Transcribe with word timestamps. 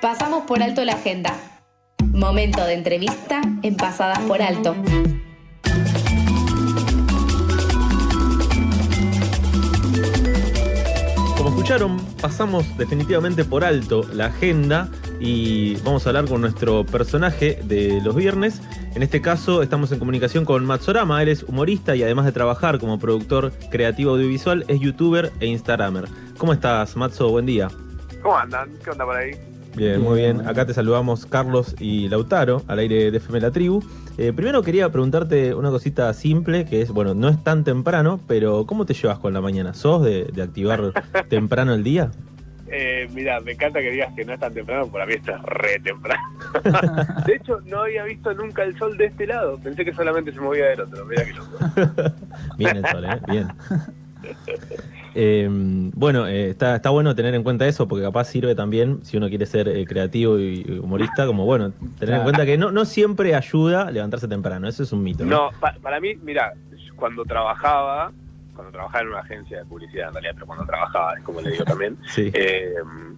Pasamos 0.00 0.44
por 0.44 0.62
alto 0.62 0.84
la 0.84 0.92
agenda. 0.92 1.34
Momento 2.12 2.64
de 2.64 2.74
entrevista 2.74 3.42
en 3.62 3.76
Pasadas 3.76 4.20
por 4.20 4.40
Alto. 4.40 4.76
Como 11.36 11.48
escucharon, 11.48 11.96
pasamos 12.22 12.78
definitivamente 12.78 13.44
por 13.44 13.64
alto 13.64 14.04
la 14.12 14.26
agenda 14.26 14.88
y 15.18 15.74
vamos 15.82 16.06
a 16.06 16.10
hablar 16.10 16.26
con 16.26 16.42
nuestro 16.42 16.86
personaje 16.86 17.58
de 17.64 18.00
los 18.00 18.14
viernes. 18.14 18.62
En 18.94 19.02
este 19.02 19.20
caso 19.20 19.64
estamos 19.64 19.90
en 19.90 19.98
comunicación 19.98 20.44
con 20.44 20.64
Matsorama, 20.64 21.20
él 21.24 21.28
es 21.28 21.42
humorista 21.42 21.96
y 21.96 22.04
además 22.04 22.24
de 22.24 22.30
trabajar 22.30 22.78
como 22.78 23.00
productor 23.00 23.50
creativo 23.68 24.12
audiovisual, 24.12 24.64
es 24.68 24.78
youtuber 24.78 25.32
e 25.40 25.46
instagramer. 25.46 26.04
¿Cómo 26.36 26.52
estás, 26.52 26.96
Matzo? 26.96 27.30
Buen 27.30 27.46
día. 27.46 27.68
¿Cómo 28.22 28.38
andan? 28.38 28.70
¿Qué 28.84 28.90
onda 28.90 29.04
por 29.04 29.16
ahí? 29.16 29.57
Bien, 29.78 30.00
muy 30.02 30.20
bien. 30.20 30.46
Acá 30.48 30.66
te 30.66 30.74
saludamos 30.74 31.24
Carlos 31.24 31.76
y 31.78 32.08
Lautaro 32.08 32.62
al 32.66 32.80
aire 32.80 33.12
de 33.12 33.18
FM 33.18 33.40
La 33.40 33.52
Tribu. 33.52 33.80
Eh, 34.16 34.32
primero 34.32 34.64
quería 34.64 34.90
preguntarte 34.90 35.54
una 35.54 35.70
cosita 35.70 36.12
simple, 36.14 36.64
que 36.64 36.82
es, 36.82 36.90
bueno, 36.90 37.14
no 37.14 37.28
es 37.28 37.42
tan 37.44 37.62
temprano, 37.62 38.18
pero 38.26 38.66
¿cómo 38.66 38.86
te 38.86 38.94
llevas 38.94 39.20
con 39.20 39.32
la 39.32 39.40
mañana? 39.40 39.74
¿Sos 39.74 40.02
de, 40.02 40.24
de 40.24 40.42
activar 40.42 40.92
temprano 41.28 41.74
el 41.74 41.84
día? 41.84 42.10
Eh, 42.70 43.08
mira, 43.14 43.38
me 43.40 43.52
encanta 43.52 43.78
que 43.78 43.92
digas 43.92 44.12
que 44.14 44.24
no 44.24 44.32
es 44.32 44.40
tan 44.40 44.52
temprano, 44.52 44.88
para 44.88 45.06
mí 45.06 45.14
esto 45.14 45.32
es 45.32 45.42
re 45.42 45.78
temprano. 45.78 46.22
de 47.26 47.34
hecho, 47.36 47.60
no 47.64 47.82
había 47.82 48.02
visto 48.02 48.34
nunca 48.34 48.64
el 48.64 48.76
sol 48.78 48.96
de 48.98 49.06
este 49.06 49.28
lado. 49.28 49.58
Pensé 49.58 49.84
que 49.84 49.94
solamente 49.94 50.32
se 50.32 50.40
movía 50.40 50.66
del 50.66 50.80
otro. 50.80 51.06
Mira 51.06 51.24
que 51.24 51.32
loco. 51.34 51.56
bien 52.58 52.78
el 52.78 52.86
sol, 52.86 53.04
¿eh? 53.04 53.20
Bien. 53.28 53.48
Eh, 55.14 55.48
bueno, 55.50 56.26
eh, 56.26 56.50
está, 56.50 56.76
está 56.76 56.90
bueno 56.90 57.14
tener 57.14 57.34
en 57.34 57.42
cuenta 57.42 57.66
eso 57.66 57.88
porque 57.88 58.04
capaz 58.04 58.24
sirve 58.24 58.54
también 58.54 59.04
si 59.04 59.16
uno 59.16 59.28
quiere 59.28 59.46
ser 59.46 59.68
eh, 59.68 59.84
creativo 59.86 60.38
y 60.38 60.78
humorista, 60.82 61.26
como 61.26 61.44
bueno, 61.44 61.72
tener 61.98 62.16
en 62.16 62.22
cuenta 62.22 62.44
que 62.46 62.56
no, 62.58 62.70
no 62.70 62.84
siempre 62.84 63.34
ayuda 63.34 63.90
levantarse 63.90 64.28
temprano, 64.28 64.68
eso 64.68 64.82
es 64.82 64.92
un 64.92 65.02
mito. 65.02 65.24
No, 65.24 65.50
pa- 65.60 65.74
para 65.82 66.00
mí, 66.00 66.14
mira, 66.22 66.52
cuando 66.96 67.24
trabajaba, 67.24 68.12
cuando 68.54 68.72
trabajaba 68.72 69.02
en 69.02 69.08
una 69.08 69.20
agencia 69.20 69.58
de 69.58 69.64
publicidad 69.64 70.08
en 70.08 70.14
realidad, 70.14 70.32
pero 70.34 70.46
cuando 70.46 70.66
trabajaba, 70.66 71.14
es 71.16 71.24
como 71.24 71.40
le 71.40 71.50
digo 71.52 71.64
también, 71.64 71.96
Sí. 72.06 72.30
eh, 72.34 72.74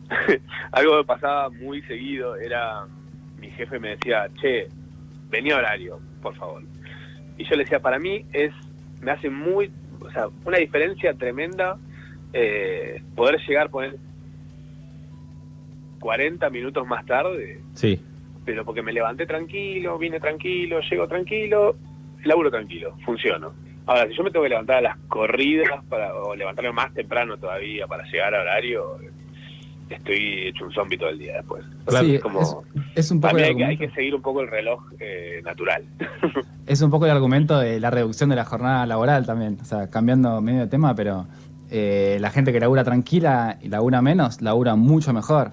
algo 0.72 0.98
que 0.98 1.04
pasaba 1.04 1.50
muy 1.50 1.82
seguido 1.82 2.36
era, 2.36 2.84
mi 3.38 3.50
jefe 3.50 3.78
me 3.78 3.90
decía, 3.96 4.28
che, 4.40 4.68
vení 5.28 5.50
a 5.50 5.56
horario, 5.56 5.98
por 6.22 6.34
favor. 6.36 6.62
Y 7.36 7.44
yo 7.44 7.56
le 7.56 7.64
decía, 7.64 7.80
para 7.80 7.98
mí 7.98 8.24
es, 8.32 8.52
me 9.00 9.12
hace 9.12 9.30
muy, 9.30 9.70
o 10.10 10.12
sea, 10.12 10.28
una 10.44 10.58
diferencia 10.58 11.14
tremenda 11.14 11.78
eh, 12.32 13.02
poder 13.14 13.40
llegar, 13.46 13.70
poner 13.70 13.96
40 16.00 16.50
minutos 16.50 16.86
más 16.86 17.06
tarde, 17.06 17.60
Sí, 17.74 18.00
pero 18.44 18.64
porque 18.64 18.82
me 18.82 18.92
levanté 18.92 19.26
tranquilo, 19.26 19.98
vine 19.98 20.18
tranquilo, 20.18 20.80
llego 20.80 21.06
tranquilo, 21.06 21.76
laburo 22.24 22.50
tranquilo, 22.50 22.96
funciono. 23.04 23.52
Ahora, 23.86 24.08
si 24.08 24.14
yo 24.14 24.24
me 24.24 24.30
tengo 24.30 24.42
que 24.44 24.50
levantar 24.50 24.78
a 24.78 24.80
las 24.80 24.96
corridas 25.08 25.84
para, 25.88 26.14
o 26.14 26.34
levantarme 26.34 26.72
más 26.72 26.92
temprano 26.92 27.36
todavía 27.36 27.86
para 27.86 28.04
llegar 28.10 28.34
a 28.34 28.40
horario, 28.40 28.98
estoy 29.94 30.48
hecho 30.48 30.64
un 30.64 30.72
zombie 30.72 30.96
todo 30.98 31.10
el 31.10 31.18
día 31.18 31.34
después. 31.36 31.64
Claro, 31.84 32.06
Sí, 32.06 32.14
es 32.16 32.22
como- 32.22 32.40
es, 32.40 32.56
es 32.96 33.10
un 33.10 33.20
poco 33.20 33.36
hay 33.36 33.42
que, 33.42 33.46
hay 33.46 33.50
argumento, 33.52 33.80
que 33.86 33.90
seguir 33.94 34.14
un 34.14 34.22
poco 34.22 34.40
el 34.42 34.48
reloj 34.48 34.82
eh, 35.00 35.40
natural. 35.44 35.84
es 36.66 36.80
un 36.82 36.90
poco 36.90 37.04
el 37.06 37.12
argumento 37.12 37.58
de 37.58 37.80
la 37.80 37.90
reducción 37.90 38.30
de 38.30 38.36
la 38.36 38.44
jornada 38.44 38.86
laboral 38.86 39.26
también. 39.26 39.58
O 39.60 39.64
sea, 39.64 39.90
cambiando 39.90 40.40
medio 40.40 40.60
de 40.60 40.66
tema, 40.68 40.94
pero 40.94 41.26
eh, 41.70 42.18
la 42.20 42.30
gente 42.30 42.52
que 42.52 42.60
labura 42.60 42.84
tranquila 42.84 43.58
y 43.62 43.68
labura 43.68 44.02
menos, 44.02 44.40
labura 44.42 44.74
mucho 44.76 45.12
mejor. 45.12 45.52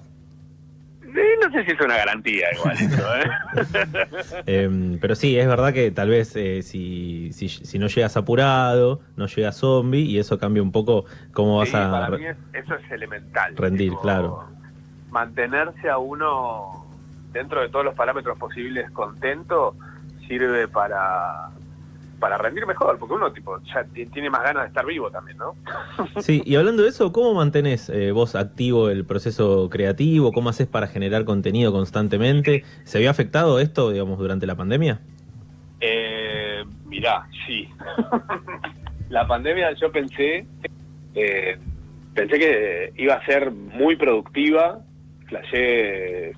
No 1.40 1.52
sé 1.52 1.64
si 1.64 1.70
es 1.72 1.80
una 1.80 1.96
garantía 1.96 2.46
igual 2.54 2.76
eso, 2.80 3.16
¿eh? 3.16 4.42
Eh, 4.46 4.98
pero 5.00 5.14
sí, 5.14 5.38
es 5.38 5.46
verdad 5.48 5.72
que 5.72 5.90
tal 5.90 6.08
vez 6.10 6.34
eh, 6.36 6.62
si, 6.62 7.32
si, 7.32 7.48
si 7.48 7.78
no 7.78 7.86
llegas 7.88 8.16
apurado, 8.16 9.00
no 9.16 9.26
llegas 9.26 9.56
zombie 9.56 10.02
y 10.02 10.18
eso 10.18 10.38
cambia 10.38 10.62
un 10.62 10.72
poco 10.72 11.04
cómo 11.32 11.58
vas 11.58 11.74
a... 11.74 11.90
para 11.90 12.16
mí 12.18 12.24
es- 12.26 12.36
eso 12.52 12.74
es 12.74 12.90
elemental. 12.90 13.56
rendir, 13.56 13.90
Tipo, 13.90 14.02
claro. 14.02 14.44
Mantenerse 15.10 15.88
a 15.88 15.98
uno 15.98 16.86
dentro 17.32 17.60
de 17.62 17.68
todos 17.70 17.84
los 17.84 17.94
parámetros 17.94 18.38
posibles 18.38 18.90
contento 18.90 19.74
sirve 20.26 20.68
para 20.68 21.48
para 22.18 22.36
rendir 22.38 22.66
mejor, 22.66 22.98
porque 22.98 23.14
uno 23.14 23.32
tipo 23.32 23.58
ya 23.72 23.84
ti- 23.84 24.06
tiene 24.06 24.28
más 24.30 24.42
ganas 24.42 24.64
de 24.64 24.68
estar 24.68 24.84
vivo 24.86 25.10
también, 25.10 25.38
¿no? 25.38 25.54
Sí, 26.20 26.42
y 26.44 26.56
hablando 26.56 26.82
de 26.82 26.88
eso, 26.88 27.12
¿cómo 27.12 27.34
mantenés 27.34 27.88
eh, 27.90 28.10
vos 28.12 28.34
activo 28.34 28.88
el 28.90 29.04
proceso 29.04 29.68
creativo? 29.70 30.32
¿Cómo 30.32 30.48
haces 30.50 30.66
para 30.66 30.86
generar 30.88 31.24
contenido 31.24 31.72
constantemente? 31.72 32.64
¿Se 32.84 32.98
vio 32.98 33.10
afectado 33.10 33.60
esto, 33.60 33.90
digamos, 33.90 34.18
durante 34.18 34.46
la 34.46 34.56
pandemia? 34.56 35.00
Eh, 35.80 36.64
mirá, 36.86 37.26
sí. 37.46 37.68
la 39.10 39.26
pandemia 39.26 39.72
yo 39.74 39.92
pensé, 39.92 40.46
eh, 41.14 41.58
pensé 42.14 42.38
que 42.38 42.92
iba 42.96 43.14
a 43.14 43.24
ser 43.24 43.50
muy 43.50 43.96
productiva, 43.96 44.80
flashé, 45.26 46.32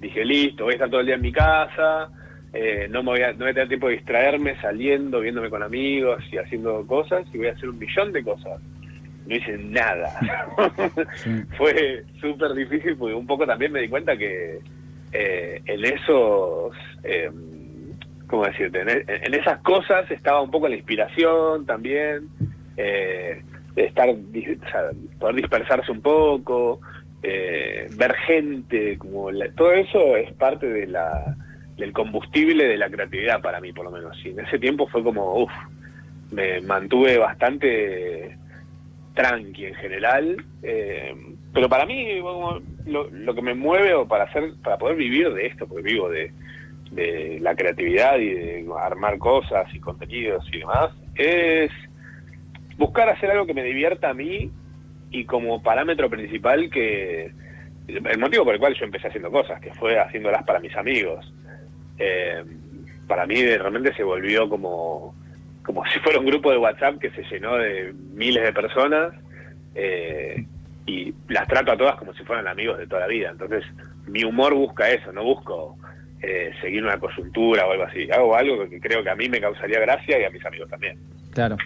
dije 0.00 0.24
listo, 0.24 0.64
voy 0.64 0.72
a 0.72 0.76
estar 0.76 0.90
todo 0.90 1.00
el 1.00 1.06
día 1.06 1.14
en 1.14 1.22
mi 1.22 1.32
casa, 1.32 2.10
eh, 2.54 2.86
no 2.90 3.02
me 3.02 3.10
voy 3.10 3.22
a, 3.22 3.32
no 3.32 3.38
voy 3.40 3.48
a 3.50 3.54
tener 3.54 3.68
tiempo 3.68 3.88
de 3.88 3.94
distraerme 3.94 4.56
saliendo, 4.60 5.20
viéndome 5.20 5.50
con 5.50 5.62
amigos 5.62 6.22
y 6.30 6.38
haciendo 6.38 6.86
cosas, 6.86 7.26
y 7.32 7.38
voy 7.38 7.48
a 7.48 7.52
hacer 7.52 7.68
un 7.68 7.78
millón 7.78 8.12
de 8.12 8.22
cosas. 8.22 8.60
No 9.26 9.34
hice 9.34 9.56
nada. 9.58 10.12
Sí. 11.22 11.30
Fue 11.56 12.04
súper 12.20 12.52
difícil 12.54 12.96
porque 12.96 13.14
un 13.14 13.26
poco 13.26 13.46
también 13.46 13.72
me 13.72 13.80
di 13.80 13.88
cuenta 13.88 14.16
que 14.16 14.58
eh, 15.12 15.60
en 15.66 15.84
esos, 15.84 16.72
eh, 17.02 17.30
¿cómo 18.26 18.44
decirte? 18.44 18.80
En, 18.82 18.88
en 18.90 19.34
esas 19.34 19.58
cosas 19.60 20.10
estaba 20.10 20.42
un 20.42 20.50
poco 20.50 20.68
la 20.68 20.76
inspiración 20.76 21.64
también, 21.66 22.28
eh, 22.76 23.42
de 23.74 23.84
estar, 23.84 24.08
dis- 24.10 24.60
o 24.64 24.70
sea, 24.70 24.90
poder 25.18 25.36
dispersarse 25.36 25.90
un 25.90 26.00
poco, 26.02 26.80
eh, 27.22 27.88
ver 27.96 28.14
gente, 28.26 28.98
como 28.98 29.30
la- 29.30 29.50
todo 29.52 29.72
eso 29.72 30.16
es 30.16 30.32
parte 30.34 30.66
de 30.66 30.86
la, 30.86 31.36
del 31.76 31.92
combustible 31.92 32.66
de 32.68 32.76
la 32.76 32.90
creatividad 32.90 33.42
para 33.42 33.60
mí, 33.60 33.72
por 33.72 33.84
lo 33.84 33.90
menos. 33.90 34.16
Y 34.24 34.30
en 34.30 34.40
ese 34.40 34.58
tiempo 34.58 34.86
fue 34.86 35.02
como, 35.02 35.42
uff, 35.42 35.52
me 36.30 36.60
mantuve 36.60 37.18
bastante 37.18 38.36
tranqui 39.14 39.66
en 39.66 39.74
general, 39.74 40.44
eh, 40.62 41.14
pero 41.52 41.68
para 41.68 41.86
mí 41.86 42.20
lo, 42.86 43.34
que 43.34 43.42
me 43.42 43.54
mueve 43.54 43.94
o 43.94 44.08
para 44.08 44.24
hacer, 44.24 44.54
para 44.62 44.76
poder 44.76 44.96
vivir 44.96 45.32
de 45.32 45.46
esto, 45.46 45.68
porque 45.68 45.84
vivo 45.84 46.08
de, 46.08 46.32
de 46.90 47.38
la 47.40 47.54
creatividad 47.54 48.18
y 48.18 48.30
de 48.30 48.66
armar 48.78 49.18
cosas 49.18 49.72
y 49.72 49.78
contenidos 49.78 50.44
y 50.52 50.58
demás, 50.58 50.90
es 51.14 51.70
buscar 52.76 53.08
hacer 53.08 53.30
algo 53.30 53.46
que 53.46 53.54
me 53.54 53.62
divierta 53.62 54.10
a 54.10 54.14
mí 54.14 54.50
y 55.10 55.24
como 55.24 55.62
parámetro 55.62 56.10
principal 56.10 56.68
que 56.70 57.30
el 57.86 58.18
motivo 58.18 58.44
por 58.44 58.54
el 58.54 58.60
cual 58.60 58.74
yo 58.74 58.84
empecé 58.84 59.08
haciendo 59.08 59.30
cosas, 59.30 59.60
que 59.60 59.72
fue 59.74 59.98
haciéndolas 59.98 60.42
para 60.44 60.58
mis 60.58 60.74
amigos. 60.76 61.32
Eh, 61.98 62.44
para 63.06 63.26
mí 63.26 63.40
de 63.42 63.58
repente 63.58 63.94
se 63.94 64.02
volvió 64.02 64.48
como 64.48 65.14
como 65.64 65.84
si 65.92 65.98
fuera 66.00 66.20
un 66.20 66.26
grupo 66.26 66.50
de 66.50 66.58
WhatsApp 66.58 66.98
que 66.98 67.10
se 67.10 67.22
llenó 67.24 67.56
de 67.56 67.92
miles 68.12 68.42
de 68.42 68.52
personas 68.52 69.14
eh, 69.74 70.44
y 70.86 71.14
las 71.28 71.48
trato 71.48 71.72
a 71.72 71.76
todas 71.76 71.96
como 71.96 72.14
si 72.14 72.22
fueran 72.24 72.46
amigos 72.46 72.78
de 72.78 72.86
toda 72.86 73.02
la 73.02 73.06
vida. 73.06 73.30
Entonces, 73.30 73.64
mi 74.06 74.22
humor 74.22 74.54
busca 74.54 74.90
eso, 74.90 75.12
no 75.12 75.24
busco 75.24 75.76
eh, 76.20 76.52
seguir 76.60 76.84
una 76.84 76.98
coyuntura 76.98 77.66
o 77.66 77.72
algo 77.72 77.84
así. 77.84 78.10
Hago 78.10 78.36
algo 78.36 78.68
que 78.68 78.80
creo 78.80 79.02
que 79.02 79.10
a 79.10 79.16
mí 79.16 79.28
me 79.28 79.40
causaría 79.40 79.80
gracia 79.80 80.20
y 80.20 80.24
a 80.24 80.30
mis 80.30 80.44
amigos 80.44 80.68
también. 80.68 80.98
Claro. 81.32 81.56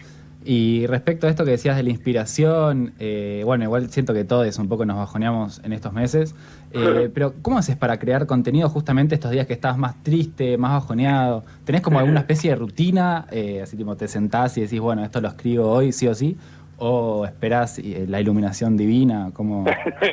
Y 0.45 0.87
respecto 0.87 1.27
a 1.27 1.31
esto 1.31 1.45
que 1.45 1.51
decías 1.51 1.77
de 1.77 1.83
la 1.83 1.91
inspiración, 1.91 2.95
eh, 2.99 3.43
bueno, 3.45 3.65
igual 3.65 3.91
siento 3.91 4.15
que 4.15 4.25
todos 4.25 4.59
un 4.59 4.69
poco 4.69 4.87
nos 4.87 4.97
bajoneamos 4.97 5.61
en 5.65 5.73
estos 5.73 5.93
meses, 5.93 6.35
eh, 6.73 7.11
pero 7.15 7.35
¿cómo 7.43 7.59
haces 7.59 7.77
para 7.77 7.99
crear 7.99 8.27
contenido 8.27 8.69
justamente 8.69 9.15
estos 9.15 9.33
días 9.33 9.47
que 9.47 9.53
estás 9.53 9.77
más 9.77 10.03
triste, 10.03 10.57
más 10.57 10.73
bajoneado? 10.73 11.45
¿Tenés 11.65 11.83
como 11.83 11.99
alguna 11.99 12.21
especie 12.21 12.51
de 12.51 12.57
rutina? 12.57 13.27
Eh, 13.31 13.61
así 13.63 13.77
tipo 13.77 13.97
te 13.97 14.09
sentás 14.09 14.57
y 14.59 14.63
decís, 14.63 14.81
bueno, 14.81 15.05
esto 15.05 15.21
lo 15.21 15.29
escribo 15.29 15.69
hoy 15.71 15.93
sí 15.93 16.07
o 16.07 16.15
sí, 16.15 16.37
o 16.79 17.27
esperás 17.27 17.79
eh, 17.81 18.07
la 18.09 18.21
iluminación 18.21 18.77
divina, 18.77 19.31
como... 19.33 19.65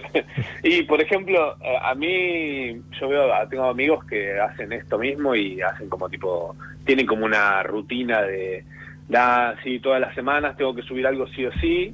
y 0.63 0.81
por 0.83 0.99
ejemplo, 0.99 1.55
eh, 1.61 1.77
a 1.79 1.93
mí 1.93 2.81
yo 2.99 3.07
veo, 3.07 3.29
tengo 3.49 3.65
amigos 3.65 4.03
que 4.05 4.39
hacen 4.39 4.73
esto 4.73 4.97
mismo 4.97 5.35
y 5.35 5.61
hacen 5.61 5.87
como 5.89 6.09
tipo, 6.09 6.55
tienen 6.83 7.05
como 7.05 7.25
una 7.25 7.61
rutina 7.61 8.23
de, 8.23 8.65
da, 9.07 9.55
sí, 9.63 9.79
todas 9.79 10.01
las 10.01 10.13
semanas 10.15 10.57
tengo 10.57 10.73
que 10.73 10.81
subir 10.81 11.05
algo 11.07 11.27
sí 11.27 11.45
o 11.45 11.51
sí, 11.59 11.93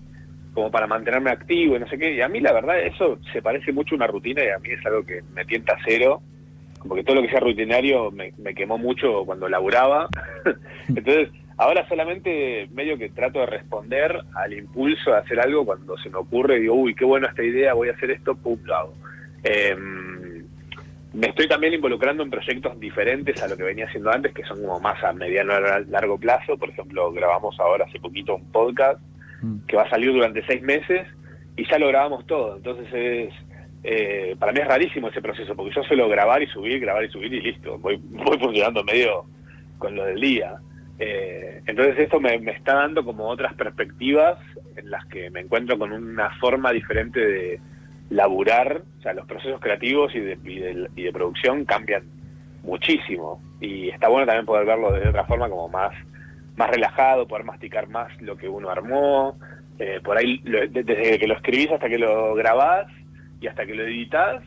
como 0.54 0.72
para 0.72 0.88
mantenerme 0.88 1.32
activo 1.32 1.76
y 1.76 1.80
no 1.80 1.88
sé 1.88 1.98
qué. 1.98 2.16
Y 2.16 2.22
a 2.22 2.30
mí 2.30 2.40
la 2.40 2.54
verdad 2.54 2.80
eso 2.80 3.20
se 3.32 3.42
parece 3.42 3.72
mucho 3.72 3.96
a 3.96 3.98
una 3.98 4.08
rutina 4.08 4.44
y 4.44 4.50
a 4.50 4.60
mí 4.60 4.70
es 4.70 4.86
algo 4.86 5.06
que 5.06 5.22
me 5.34 5.46
tienta 5.46 5.78
cero. 5.86 6.22
Como 6.80 6.96
que 6.96 7.04
todo 7.04 7.18
lo 7.18 7.22
que 7.22 7.30
sea 7.30 7.40
rutinario 7.40 8.10
me, 8.12 8.34
me 8.38 8.56
quemó 8.56 8.78
mucho 8.78 9.24
cuando 9.26 9.48
laburaba. 9.48 10.10
Entonces, 10.88 11.30
ahora 11.58 11.88
solamente 11.88 12.68
medio 12.72 12.98
que 12.98 13.10
trato 13.10 13.40
de 13.40 13.46
responder 13.46 14.20
al 14.34 14.54
impulso 14.54 15.12
de 15.12 15.18
hacer 15.18 15.40
algo 15.40 15.64
cuando 15.64 15.96
se 16.00 16.10
me 16.10 16.18
ocurre, 16.18 16.60
digo, 16.60 16.74
uy, 16.74 16.96
qué 16.96 17.06
buena 17.06 17.28
esta 17.28 17.44
idea, 17.44 17.76
voy 17.76 17.90
a 17.90 17.94
hacer 17.94 18.10
esto, 18.10 18.36
pum, 18.36 18.60
lo 18.64 18.76
hago. 18.76 18.94
Em, 19.44 20.01
me 21.14 21.28
estoy 21.28 21.48
también 21.48 21.74
involucrando 21.74 22.24
en 22.24 22.30
proyectos 22.30 22.80
diferentes 22.80 23.42
a 23.42 23.48
lo 23.48 23.58
que 23.58 23.64
venía 23.64 23.86
haciendo 23.86 24.12
antes, 24.12 24.34
que 24.34 24.44
son 24.44 24.62
como 24.62 24.80
más 24.80 25.04
a 25.04 25.14
mediano 25.14 25.54
a 25.54 25.80
largo 25.80 26.18
plazo. 26.18 26.58
Por 26.58 26.70
ejemplo, 26.70 27.12
grabamos 27.12 27.60
ahora 27.60 27.86
hace 27.86 28.00
poquito 28.00 28.36
un 28.36 28.52
podcast 28.52 29.00
mm. 29.42 29.66
que 29.68 29.76
va 29.76 29.84
a 29.84 29.90
salir 29.90 30.14
durante 30.14 30.46
seis 30.46 30.62
meses 30.62 31.08
y 31.58 31.70
ya 31.70 31.78
lo 31.80 31.88
grabamos 31.90 32.26
todo. 32.28 32.56
Entonces 32.58 32.88
es 32.94 33.34
eh, 33.84 34.36
para 34.38 34.52
mí 34.52 34.60
es 34.60 34.68
rarísimo 34.68 35.08
ese 35.08 35.22
proceso, 35.22 35.56
porque 35.56 35.74
yo 35.76 35.84
suelo 35.84 36.08
grabar 36.08 36.42
y 36.44 36.48
subir, 36.48 36.80
grabar 36.80 37.04
y 37.04 37.10
subir 37.10 37.34
y 37.34 37.42
listo. 37.42 37.78
Voy, 37.80 38.00
voy 38.02 38.38
funcionando 38.38 38.84
medio 38.84 39.26
con 39.78 39.96
lo 39.96 40.06
del 40.06 40.22
día. 40.22 40.56
Eh, 41.00 41.62
entonces 41.66 41.98
esto 41.98 42.20
me, 42.20 42.36
está 42.36 42.76
dando 42.76 43.04
como 43.04 43.28
otras 43.28 43.56
perspectivas 43.56 44.38
en 44.76 44.92
las 44.92 45.06
que 45.08 45.32
me 45.32 45.40
encuentro 45.40 45.80
con 45.80 45.92
una 45.92 46.30
forma 46.40 46.72
diferente 46.72 47.20
de 47.20 47.60
laburar, 48.12 48.84
o 49.00 49.02
sea, 49.02 49.14
los 49.14 49.26
procesos 49.26 49.60
creativos 49.62 50.14
y 50.14 50.20
de, 50.20 50.38
y 50.96 51.04
de, 51.04 51.12
producción 51.14 51.64
cambian 51.64 52.04
muchísimo 52.62 53.42
y 53.62 53.90
está 53.90 54.10
bueno 54.10 54.28
también 54.28 54.46
poder 54.46 54.66
verlo 54.66 54.92
de 54.92 55.08
otra 55.08 55.24
forma 55.24 55.50
como 55.50 55.70
más, 55.70 55.94
más 56.58 56.70
relajado, 56.70 57.26
poder 57.26 57.46
masticar 57.46 57.88
más 57.88 58.22
lo 58.22 58.36
que 58.36 58.50
uno 58.50 58.70
armó, 58.70 59.40
eh, 59.80 60.02
por 60.04 60.18
ahí 60.18 60.42
desde 60.44 61.18
que 61.18 61.28
lo 61.28 61.36
escribís 61.36 61.72
hasta 61.72 61.88
que 61.88 61.98
lo 61.98 62.36
grabás 62.36 62.88
y 63.40 63.48
hasta 63.48 63.66
que 63.66 63.74
lo 63.74 63.84
editas, 63.84 64.44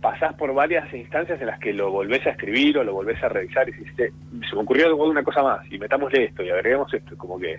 pasás 0.00 0.34
por 0.34 0.54
varias 0.54 0.92
instancias 0.94 1.40
en 1.40 1.48
las 1.48 1.58
que 1.58 1.72
lo 1.72 1.90
volvés 1.90 2.24
a 2.28 2.30
escribir 2.30 2.78
o 2.78 2.84
lo 2.84 2.94
volvés 2.94 3.20
a 3.24 3.28
revisar 3.28 3.68
y 3.68 3.72
dices, 3.72 4.12
se 4.48 4.54
me 4.54 4.62
ocurrió 4.62 4.94
una 4.96 5.24
cosa 5.24 5.42
más 5.42 5.70
y 5.70 5.78
metámosle 5.78 6.26
esto 6.26 6.44
y 6.44 6.50
agreguemos 6.50 6.94
esto, 6.94 7.18
como 7.18 7.40
que 7.40 7.58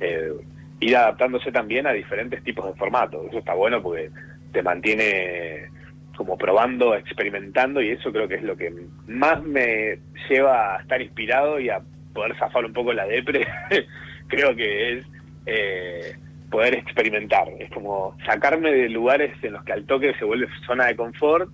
eh, 0.00 0.32
ir 0.80 0.96
adaptándose 0.96 1.52
también 1.52 1.86
a 1.86 1.92
diferentes 1.92 2.42
tipos 2.42 2.66
de 2.66 2.74
formatos. 2.74 3.26
Eso 3.28 3.38
está 3.38 3.54
bueno 3.54 3.80
porque 3.82 4.10
te 4.52 4.62
mantiene 4.62 5.70
como 6.16 6.36
probando, 6.36 6.96
experimentando 6.96 7.80
y 7.80 7.90
eso 7.90 8.12
creo 8.12 8.26
que 8.26 8.34
es 8.34 8.42
lo 8.42 8.56
que 8.56 8.72
más 9.06 9.42
me 9.42 9.98
lleva 10.28 10.76
a 10.76 10.80
estar 10.80 11.00
inspirado 11.00 11.60
y 11.60 11.70
a 11.70 11.80
poder 12.12 12.36
zafar 12.36 12.64
un 12.64 12.72
poco 12.72 12.92
la 12.92 13.06
depre. 13.06 13.46
creo 14.28 14.54
que 14.56 14.92
es 14.92 15.06
eh, 15.46 16.16
poder 16.50 16.74
experimentar. 16.74 17.48
Es 17.58 17.70
como 17.70 18.16
sacarme 18.26 18.72
de 18.72 18.88
lugares 18.88 19.32
en 19.42 19.52
los 19.52 19.64
que 19.64 19.72
al 19.72 19.84
toque 19.84 20.14
se 20.18 20.24
vuelve 20.24 20.48
zona 20.66 20.86
de 20.86 20.96
confort 20.96 21.50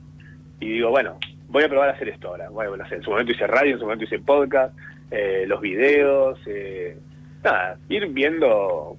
y 0.60 0.68
digo, 0.68 0.90
bueno, 0.90 1.18
voy 1.48 1.64
a 1.64 1.68
probar 1.68 1.90
a 1.90 1.92
hacer 1.92 2.08
esto 2.08 2.28
ahora. 2.28 2.48
Bueno, 2.48 2.84
en 2.90 3.02
su 3.02 3.10
momento 3.10 3.32
hice 3.32 3.46
radio, 3.46 3.74
en 3.74 3.78
su 3.78 3.84
momento 3.84 4.04
hice 4.04 4.18
podcast, 4.18 4.76
eh, 5.10 5.44
los 5.46 5.60
videos, 5.60 6.38
eh, 6.46 6.96
nada, 7.42 7.78
ir 7.88 8.06
viendo 8.08 8.96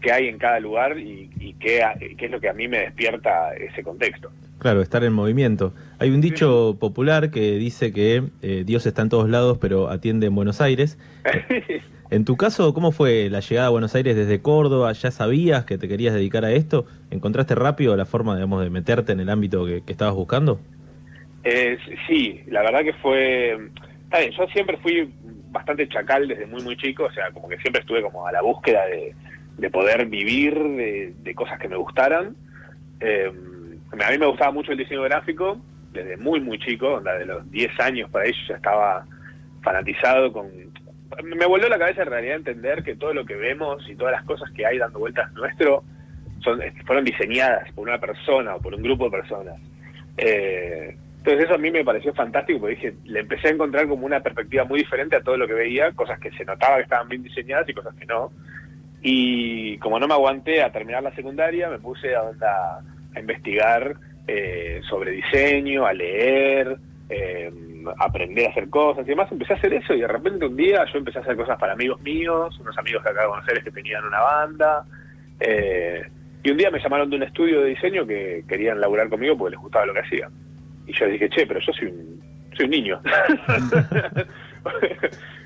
qué 0.00 0.12
hay 0.12 0.28
en 0.28 0.38
cada 0.38 0.60
lugar 0.60 0.98
y, 0.98 1.54
qué, 1.60 1.82
es 2.18 2.30
lo 2.30 2.40
que 2.40 2.48
a 2.48 2.52
mí 2.52 2.68
me 2.68 2.78
despierta 2.78 3.54
ese 3.54 3.82
contexto. 3.82 4.30
Claro, 4.58 4.82
estar 4.82 5.04
en 5.04 5.12
movimiento. 5.12 5.72
Hay 5.98 6.10
un 6.10 6.20
dicho 6.20 6.76
popular 6.80 7.30
que 7.30 7.52
dice 7.52 7.92
que 7.92 8.24
eh, 8.42 8.64
Dios 8.66 8.86
está 8.86 9.02
en 9.02 9.08
todos 9.08 9.28
lados, 9.28 9.58
pero 9.60 9.88
atiende 9.88 10.26
en 10.26 10.34
Buenos 10.34 10.60
Aires. 10.60 10.98
En 12.10 12.24
tu 12.24 12.38
caso, 12.38 12.72
¿cómo 12.72 12.90
fue 12.90 13.28
la 13.28 13.40
llegada 13.40 13.66
a 13.66 13.70
Buenos 13.70 13.94
Aires 13.94 14.16
desde 14.16 14.40
Córdoba? 14.40 14.90
¿Ya 14.92 15.10
sabías 15.10 15.66
que 15.66 15.76
te 15.76 15.88
querías 15.88 16.14
dedicar 16.14 16.42
a 16.42 16.52
esto? 16.52 16.86
¿Encontraste 17.10 17.54
rápido 17.54 17.94
la 17.96 18.06
forma, 18.06 18.34
digamos, 18.34 18.64
de 18.64 18.70
meterte 18.70 19.12
en 19.12 19.20
el 19.20 19.28
ámbito 19.28 19.66
que, 19.66 19.82
estabas 19.86 20.14
buscando? 20.14 20.58
Eh, 21.44 21.76
sí, 22.06 22.40
la 22.46 22.62
verdad 22.62 22.82
que 22.82 22.94
fue... 22.94 23.58
Está 24.04 24.20
bien, 24.20 24.32
yo 24.32 24.46
siempre 24.46 24.78
fui 24.78 25.12
bastante 25.50 25.86
chacal 25.86 26.28
desde 26.28 26.46
muy, 26.46 26.62
muy 26.62 26.78
chico, 26.78 27.04
o 27.04 27.12
sea, 27.12 27.30
como 27.30 27.46
que 27.46 27.58
siempre 27.58 27.80
estuve 27.80 28.00
como 28.00 28.26
a 28.26 28.32
la 28.32 28.40
búsqueda 28.40 28.86
de, 28.86 29.14
poder 29.70 30.06
vivir 30.06 30.54
de, 30.54 31.34
cosas 31.34 31.58
que 31.58 31.68
me 31.68 31.76
gustaran. 31.76 32.36
Eh, 33.00 33.30
a 33.92 34.10
mí 34.10 34.18
me 34.18 34.26
gustaba 34.26 34.52
mucho 34.52 34.72
el 34.72 34.78
diseño 34.78 35.02
gráfico, 35.02 35.60
desde 35.92 36.16
muy, 36.16 36.40
muy 36.40 36.58
chico, 36.58 37.00
de 37.00 37.26
los 37.26 37.50
10 37.50 37.80
años 37.80 38.10
para 38.10 38.26
ello 38.26 38.38
ya 38.48 38.56
estaba 38.56 39.06
fanatizado 39.62 40.32
con 40.32 40.48
me 41.24 41.46
volvió 41.46 41.68
la 41.68 41.78
cabeza 41.78 42.02
en 42.02 42.10
realidad 42.10 42.36
entender 42.36 42.82
que 42.82 42.96
todo 42.96 43.14
lo 43.14 43.24
que 43.24 43.34
vemos 43.34 43.82
y 43.88 43.96
todas 43.96 44.12
las 44.12 44.24
cosas 44.24 44.50
que 44.52 44.66
hay 44.66 44.78
dando 44.78 44.98
vueltas 44.98 45.32
nuestro 45.32 45.82
son, 46.42 46.60
fueron 46.86 47.04
diseñadas 47.04 47.70
por 47.72 47.88
una 47.88 47.98
persona 47.98 48.56
o 48.56 48.60
por 48.60 48.74
un 48.74 48.82
grupo 48.82 49.06
de 49.06 49.10
personas. 49.10 49.54
Eh, 50.16 50.96
entonces 51.18 51.44
eso 51.44 51.54
a 51.54 51.58
mí 51.58 51.70
me 51.70 51.84
pareció 51.84 52.14
fantástico 52.14 52.60
porque 52.60 52.76
dije, 52.76 52.94
le 53.04 53.20
empecé 53.20 53.48
a 53.48 53.52
encontrar 53.52 53.88
como 53.88 54.06
una 54.06 54.20
perspectiva 54.20 54.64
muy 54.64 54.80
diferente 54.80 55.16
a 55.16 55.22
todo 55.22 55.36
lo 55.36 55.46
que 55.46 55.54
veía, 55.54 55.92
cosas 55.92 56.18
que 56.20 56.30
se 56.32 56.44
notaba 56.44 56.76
que 56.76 56.82
estaban 56.82 57.08
bien 57.08 57.22
diseñadas 57.22 57.68
y 57.68 57.74
cosas 57.74 57.94
que 57.96 58.06
no. 58.06 58.30
Y 59.02 59.78
como 59.78 59.98
no 59.98 60.08
me 60.08 60.14
aguanté 60.14 60.62
a 60.62 60.72
terminar 60.72 61.02
la 61.02 61.14
secundaria, 61.14 61.68
me 61.68 61.78
puse 61.78 62.14
a, 62.14 62.22
a 63.14 63.20
investigar 63.20 63.96
eh, 64.26 64.82
sobre 64.88 65.12
diseño, 65.12 65.86
a 65.86 65.92
leer, 65.94 66.76
eh, 67.08 67.50
aprender 67.98 68.46
a 68.46 68.50
hacer 68.50 68.68
cosas 68.68 69.06
y 69.06 69.10
demás, 69.10 69.32
empecé 69.32 69.54
a 69.54 69.56
hacer 69.56 69.72
eso 69.72 69.94
y 69.94 70.00
de 70.02 70.06
repente 70.06 70.44
un 70.44 70.54
día 70.54 70.84
yo 70.92 70.98
empecé 70.98 71.18
a 71.18 71.22
hacer 71.22 71.36
cosas 71.36 71.58
para 71.58 71.72
amigos 71.72 72.00
míos, 72.02 72.58
unos 72.60 72.76
amigos 72.76 73.02
que 73.02 73.08
acabo 73.08 73.34
de 73.34 73.40
conocer 73.40 73.64
que 73.64 73.70
tenían 73.70 74.04
una 74.04 74.20
banda, 74.20 74.84
eh, 75.40 76.02
y 76.42 76.50
un 76.50 76.58
día 76.58 76.70
me 76.70 76.78
llamaron 76.78 77.08
de 77.08 77.16
un 77.16 77.22
estudio 77.22 77.62
de 77.62 77.70
diseño 77.70 78.06
que 78.06 78.44
querían 78.46 78.80
laburar 78.80 79.08
conmigo 79.08 79.36
porque 79.38 79.52
les 79.52 79.60
gustaba 79.60 79.86
lo 79.86 79.94
que 79.94 80.00
hacía. 80.00 80.28
Y 80.86 80.92
yo 80.92 81.06
dije, 81.06 81.28
che, 81.30 81.46
pero 81.46 81.60
yo 81.60 81.72
soy 81.72 81.88
un, 81.88 82.22
soy 82.54 82.66
un 82.66 82.70
niño. 82.70 83.00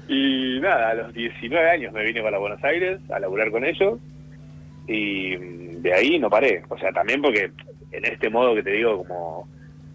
y 0.08 0.58
nada, 0.60 0.90
a 0.90 0.94
los 0.94 1.14
19 1.14 1.70
años 1.70 1.92
me 1.92 2.04
vine 2.04 2.22
para 2.22 2.38
Buenos 2.38 2.62
Aires 2.64 3.00
a 3.10 3.20
laburar 3.20 3.50
con 3.50 3.64
ellos 3.64 3.98
y 4.86 5.36
de 5.36 5.92
ahí 5.94 6.18
no 6.18 6.28
paré. 6.28 6.62
O 6.68 6.78
sea, 6.78 6.92
también 6.92 7.22
porque 7.22 7.50
en 7.92 8.04
este 8.04 8.30
modo 8.30 8.54
que 8.54 8.62
te 8.62 8.72
digo 8.72 8.98
como 8.98 9.48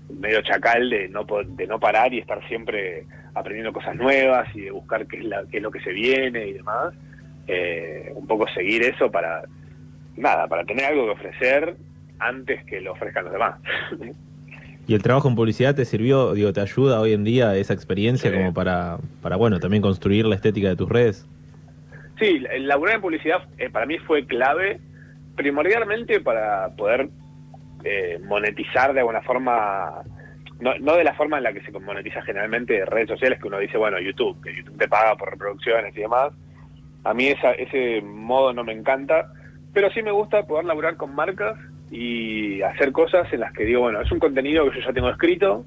medio 0.09 0.41
chacal 0.41 0.89
de 0.89 1.09
no 1.09 1.25
de 1.25 1.67
no 1.67 1.79
parar 1.79 2.13
y 2.13 2.19
estar 2.19 2.45
siempre 2.47 3.05
aprendiendo 3.33 3.73
cosas 3.73 3.95
nuevas 3.95 4.47
y 4.55 4.61
de 4.61 4.71
buscar 4.71 5.05
qué 5.07 5.17
es, 5.17 5.25
la, 5.25 5.43
qué 5.51 5.57
es 5.57 5.63
lo 5.63 5.71
que 5.71 5.81
se 5.81 5.91
viene 5.91 6.47
y 6.47 6.53
demás. 6.53 6.93
Eh, 7.47 8.11
un 8.15 8.27
poco 8.27 8.47
seguir 8.49 8.83
eso 8.83 9.09
para, 9.09 9.43
nada, 10.17 10.47
para 10.47 10.65
tener 10.65 10.85
algo 10.85 11.05
que 11.05 11.11
ofrecer 11.11 11.77
antes 12.19 12.63
que 12.65 12.81
lo 12.81 12.93
ofrezcan 12.93 13.25
los 13.25 13.33
demás. 13.33 13.59
¿Y 14.87 14.93
el 14.93 15.03
trabajo 15.03 15.27
en 15.27 15.35
publicidad 15.35 15.75
te 15.75 15.83
sirvió, 15.83 16.33
digo, 16.33 16.53
te 16.53 16.61
ayuda 16.61 17.01
hoy 17.01 17.11
en 17.11 17.25
día 17.25 17.53
esa 17.57 17.73
experiencia 17.73 18.33
como 18.33 18.53
para, 18.53 18.99
para, 19.21 19.35
bueno, 19.35 19.59
también 19.59 19.83
construir 19.83 20.25
la 20.25 20.35
estética 20.35 20.69
de 20.69 20.77
tus 20.77 20.87
redes? 20.87 21.27
Sí, 22.17 22.41
el 22.49 22.69
laburar 22.69 22.95
en 22.95 23.01
publicidad 23.01 23.43
eh, 23.57 23.69
para 23.69 23.85
mí 23.85 23.97
fue 23.99 24.25
clave, 24.25 24.79
primordialmente 25.35 26.21
para 26.21 26.69
poder 26.69 27.09
eh, 27.83 28.17
monetizar 28.25 28.93
de 28.93 29.01
alguna 29.01 29.21
forma, 29.23 30.03
no, 30.61 30.95
de 30.95 31.03
la 31.03 31.13
forma 31.15 31.37
en 31.37 31.43
la 31.43 31.51
que 31.51 31.61
se 31.61 31.71
monetiza 31.71 32.21
generalmente 32.21 32.85
redes 32.85 33.09
sociales, 33.09 33.41
que 33.41 33.47
uno 33.49 33.59
dice, 33.59 33.77
bueno, 33.77 33.99
YouTube, 33.99 34.41
que 34.41 34.55
YouTube 34.55 34.77
te 34.77 34.87
paga 34.87 35.17
por 35.17 35.29
reproducciones 35.29 35.95
y 35.97 35.99
demás. 35.99 36.31
A 37.03 37.13
mí 37.13 37.27
esa, 37.27 37.51
ese 37.51 38.01
modo 38.01 38.53
no 38.53 38.63
me 38.63 38.71
encanta, 38.71 39.33
pero 39.73 39.91
sí 39.91 40.01
me 40.01 40.11
gusta 40.11 40.47
poder 40.47 40.63
laburar 40.63 40.95
con 40.95 41.13
marcas 41.13 41.57
y 41.91 42.61
hacer 42.61 42.91
cosas 42.91 43.31
en 43.31 43.41
las 43.41 43.53
que 43.53 43.65
digo, 43.65 43.81
bueno, 43.81 44.01
es 44.01 44.11
un 44.11 44.19
contenido 44.19 44.69
que 44.69 44.79
yo 44.79 44.85
ya 44.85 44.93
tengo 44.93 45.09
escrito, 45.09 45.65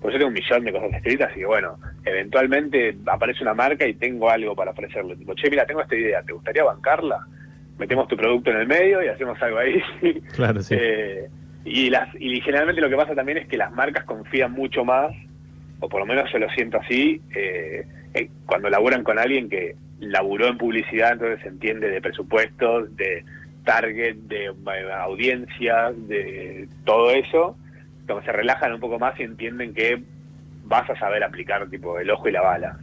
pues 0.00 0.12
yo 0.12 0.18
tengo 0.18 0.28
un 0.28 0.34
millón 0.34 0.64
de 0.64 0.72
cosas 0.72 0.92
escritas 0.94 1.36
y 1.36 1.44
bueno, 1.44 1.78
eventualmente 2.04 2.96
aparece 3.06 3.42
una 3.42 3.54
marca 3.54 3.86
y 3.86 3.94
tengo 3.94 4.30
algo 4.30 4.54
para 4.54 4.70
ofrecerle. 4.70 5.16
Tipo, 5.16 5.34
che, 5.34 5.50
mira, 5.50 5.66
tengo 5.66 5.80
esta 5.80 5.96
idea, 5.96 6.22
¿te 6.22 6.32
gustaría 6.32 6.64
bancarla? 6.64 7.26
Metemos 7.78 8.08
tu 8.08 8.16
producto 8.16 8.50
en 8.50 8.58
el 8.58 8.66
medio 8.66 9.02
y 9.02 9.08
hacemos 9.08 9.40
algo 9.42 9.58
ahí. 9.58 9.82
Claro, 10.34 10.62
sí. 10.62 10.76
Eh, 10.78 11.28
y, 11.64 11.90
las, 11.90 12.08
y 12.18 12.40
generalmente 12.40 12.80
lo 12.80 12.88
que 12.88 12.96
pasa 12.96 13.14
también 13.14 13.38
es 13.38 13.48
que 13.48 13.56
las 13.56 13.72
marcas 13.72 14.04
confían 14.04 14.52
mucho 14.52 14.84
más, 14.84 15.12
o 15.80 15.88
por 15.88 16.00
lo 16.00 16.06
menos 16.06 16.30
yo 16.32 16.38
lo 16.38 16.48
siento 16.50 16.78
así, 16.78 17.20
eh, 17.34 17.84
eh, 18.14 18.30
cuando 18.46 18.70
laburan 18.70 19.04
con 19.04 19.18
alguien 19.18 19.48
que 19.48 19.74
laburó 20.00 20.46
en 20.46 20.58
publicidad, 20.58 21.12
entonces 21.12 21.40
se 21.42 21.48
entiende 21.48 21.90
de 21.90 22.00
presupuestos, 22.00 22.96
de 22.96 23.24
target, 23.68 24.16
de 24.16 24.50
audiencias, 24.98 25.94
de 26.08 26.66
todo 26.86 27.10
eso, 27.10 27.54
como 28.06 28.22
se 28.22 28.32
relajan 28.32 28.72
un 28.72 28.80
poco 28.80 28.98
más 28.98 29.20
y 29.20 29.24
entienden 29.24 29.74
que 29.74 30.02
vas 30.64 30.88
a 30.88 30.98
saber 30.98 31.22
aplicar 31.22 31.68
tipo 31.68 31.98
el 31.98 32.10
ojo 32.10 32.30
y 32.30 32.32
la 32.32 32.40
bala. 32.40 32.78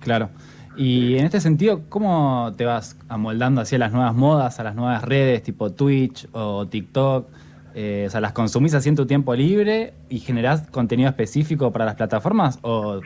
Claro. 0.00 0.30
Y 0.78 1.18
en 1.18 1.26
este 1.26 1.40
sentido, 1.40 1.82
¿cómo 1.90 2.54
te 2.56 2.64
vas 2.64 2.98
amoldando 3.08 3.60
hacia 3.60 3.76
las 3.76 3.92
nuevas 3.92 4.14
modas, 4.14 4.60
a 4.60 4.64
las 4.64 4.74
nuevas 4.74 5.04
redes 5.04 5.42
tipo 5.42 5.70
Twitch 5.70 6.26
o 6.32 6.66
TikTok? 6.66 7.28
Eh, 7.74 8.04
o 8.06 8.10
sea, 8.10 8.22
¿las 8.22 8.32
consumís 8.32 8.72
así 8.72 8.88
en 8.88 8.96
tu 8.96 9.04
tiempo 9.04 9.34
libre 9.34 9.92
y 10.08 10.20
generás 10.20 10.70
contenido 10.70 11.10
específico 11.10 11.70
para 11.70 11.84
las 11.84 11.96
plataformas 11.96 12.58
o 12.62 13.02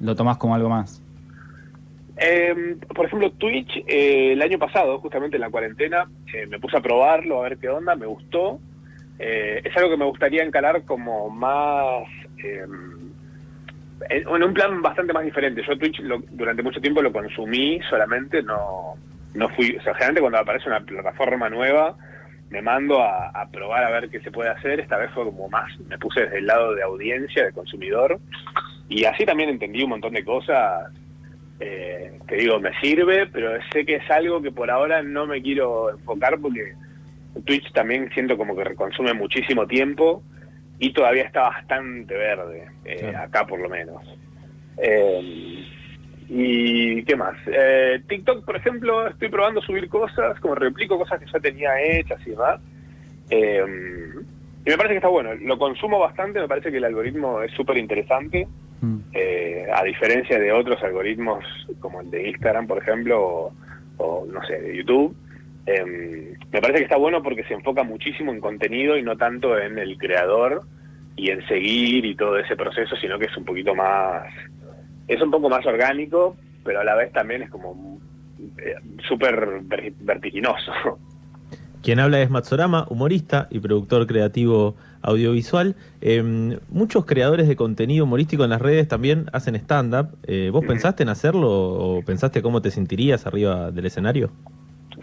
lo 0.00 0.16
tomás 0.16 0.38
como 0.38 0.56
algo 0.56 0.68
más? 0.68 1.00
Em, 2.22 2.78
por 2.80 3.06
ejemplo, 3.06 3.32
Twitch, 3.32 3.82
eh, 3.86 4.32
el 4.32 4.42
año 4.42 4.58
pasado, 4.58 4.98
justamente 4.98 5.38
en 5.38 5.40
la 5.40 5.48
cuarentena, 5.48 6.06
eh, 6.34 6.46
me 6.46 6.60
puse 6.60 6.76
a 6.76 6.82
probarlo, 6.82 7.40
a 7.40 7.48
ver 7.48 7.56
qué 7.56 7.70
onda, 7.70 7.96
me 7.96 8.04
gustó. 8.06 8.60
es 9.18 9.76
algo 9.76 9.90
que 9.90 9.96
me 9.96 10.04
gustaría 10.04 10.42
encarar 10.42 10.84
como 10.84 11.30
más... 11.30 12.04
Em, 12.38 13.10
en, 14.08 14.42
un 14.42 14.54
plan 14.54 14.80
bastante 14.82 15.12
más 15.12 15.24
diferente. 15.24 15.62
Yo 15.66 15.78
Twitch 15.78 16.00
durante 16.30 16.62
mucho 16.62 16.80
tiempo 16.80 17.02
lo 17.02 17.12
consumí 17.12 17.80
solamente, 17.88 18.42
no, 18.42 18.94
no 19.34 19.48
fui... 19.50 19.76
O 19.76 19.82
sea, 19.82 19.94
generalmente 19.94 20.20
cuando 20.20 20.38
aparece 20.38 20.68
una 20.68 20.80
plataforma 20.80 21.48
nueva 21.48 21.96
me 22.50 22.60
mando 22.62 23.02
a 23.02 23.48
probar 23.52 23.84
a 23.84 23.90
ver 23.90 24.10
qué 24.10 24.20
se 24.20 24.30
puede 24.30 24.50
hacer. 24.50 24.80
Esta 24.80 24.98
vez 24.98 25.10
fue 25.12 25.24
como 25.24 25.48
más, 25.48 25.70
me 25.80 25.98
puse 25.98 26.22
desde 26.22 26.38
el 26.38 26.46
lado 26.46 26.74
de 26.74 26.82
audiencia, 26.82 27.44
de 27.44 27.52
consumidor, 27.52 28.18
y 28.88 29.04
así 29.04 29.24
también 29.24 29.50
entendí 29.50 29.82
un 29.82 29.90
montón 29.90 30.14
de 30.14 30.24
cosas 30.24 30.90
eh, 31.60 32.18
te 32.26 32.36
digo, 32.36 32.58
me 32.58 32.72
sirve, 32.80 33.26
pero 33.26 33.50
sé 33.72 33.84
que 33.84 33.96
es 33.96 34.10
algo 34.10 34.40
que 34.40 34.50
por 34.50 34.70
ahora 34.70 35.02
no 35.02 35.26
me 35.26 35.42
quiero 35.42 35.90
enfocar 35.90 36.38
porque 36.40 36.74
Twitch 37.44 37.70
también 37.72 38.10
siento 38.14 38.36
como 38.36 38.56
que 38.56 38.74
consume 38.74 39.12
muchísimo 39.12 39.66
tiempo 39.66 40.22
y 40.78 40.92
todavía 40.92 41.24
está 41.24 41.42
bastante 41.42 42.14
verde, 42.14 42.66
eh, 42.86 43.12
acá 43.14 43.46
por 43.46 43.60
lo 43.60 43.68
menos. 43.68 44.02
Eh, 44.78 45.66
y 46.30 47.02
qué 47.04 47.16
más. 47.16 47.36
Eh, 47.46 48.00
TikTok, 48.08 48.46
por 48.46 48.56
ejemplo, 48.56 49.08
estoy 49.08 49.28
probando 49.28 49.60
subir 49.60 49.88
cosas, 49.88 50.40
como 50.40 50.54
replico 50.54 50.98
cosas 50.98 51.20
que 51.20 51.26
ya 51.30 51.40
tenía 51.40 51.80
hechas 51.82 52.20
y 52.26 52.30
demás. 52.30 52.60
Y 54.64 54.70
me 54.70 54.76
parece 54.76 54.94
que 54.94 54.98
está 54.98 55.08
bueno. 55.08 55.34
Lo 55.34 55.58
consumo 55.58 55.98
bastante, 55.98 56.40
me 56.40 56.48
parece 56.48 56.70
que 56.70 56.76
el 56.76 56.84
algoritmo 56.84 57.40
es 57.42 57.52
súper 57.52 57.78
interesante. 57.78 58.46
Mm. 58.80 58.98
Eh, 59.12 59.66
a 59.72 59.82
diferencia 59.84 60.38
de 60.38 60.52
otros 60.52 60.82
algoritmos 60.82 61.44
como 61.80 62.00
el 62.00 62.10
de 62.10 62.28
Instagram, 62.28 62.66
por 62.66 62.78
ejemplo, 62.78 63.52
o, 63.96 64.26
no 64.30 64.44
sé, 64.46 64.60
de 64.60 64.76
YouTube, 64.76 65.14
em, 65.66 66.34
me 66.52 66.60
parece 66.60 66.78
que 66.78 66.84
está 66.84 66.96
bueno 66.96 67.22
porque 67.22 67.44
se 67.44 67.54
enfoca 67.54 67.82
muchísimo 67.82 68.32
en 68.32 68.40
contenido 68.40 68.96
y 68.96 69.02
no 69.02 69.16
tanto 69.16 69.58
en 69.58 69.78
el 69.78 69.98
creador 69.98 70.62
y 71.16 71.30
en 71.30 71.46
seguir 71.46 72.04
y 72.04 72.14
todo 72.14 72.38
ese 72.38 72.56
proceso, 72.56 72.96
sino 72.96 73.18
que 73.18 73.26
es 73.26 73.36
un 73.36 73.44
poquito 73.44 73.74
más, 73.74 74.24
es 75.08 75.20
un 75.20 75.30
poco 75.30 75.50
más 75.50 75.64
orgánico, 75.66 76.36
pero 76.64 76.80
a 76.80 76.84
la 76.84 76.94
vez 76.94 77.12
también 77.12 77.42
es 77.42 77.50
como 77.50 77.98
eh, 78.58 78.74
súper 79.06 79.60
vertiginoso. 80.00 80.72
Quien 81.82 81.98
habla 81.98 82.20
es 82.20 82.28
Matsorama, 82.28 82.86
humorista 82.90 83.48
y 83.50 83.58
productor 83.58 84.06
creativo 84.06 84.76
audiovisual. 85.00 85.76
Em, 86.02 86.58
muchos 86.68 87.06
creadores 87.06 87.48
de 87.48 87.56
contenido 87.56 88.04
humorístico 88.04 88.44
en 88.44 88.50
las 88.50 88.60
redes 88.60 88.86
también 88.86 89.26
hacen 89.32 89.54
stand-up. 89.54 90.08
Eh, 90.26 90.50
¿Vos 90.52 90.64
pensaste 90.66 91.02
en 91.02 91.08
hacerlo 91.08 91.48
o 91.50 92.02
pensaste 92.04 92.42
cómo 92.42 92.60
te 92.60 92.70
sentirías 92.70 93.26
arriba 93.26 93.70
del 93.70 93.86
escenario? 93.86 94.30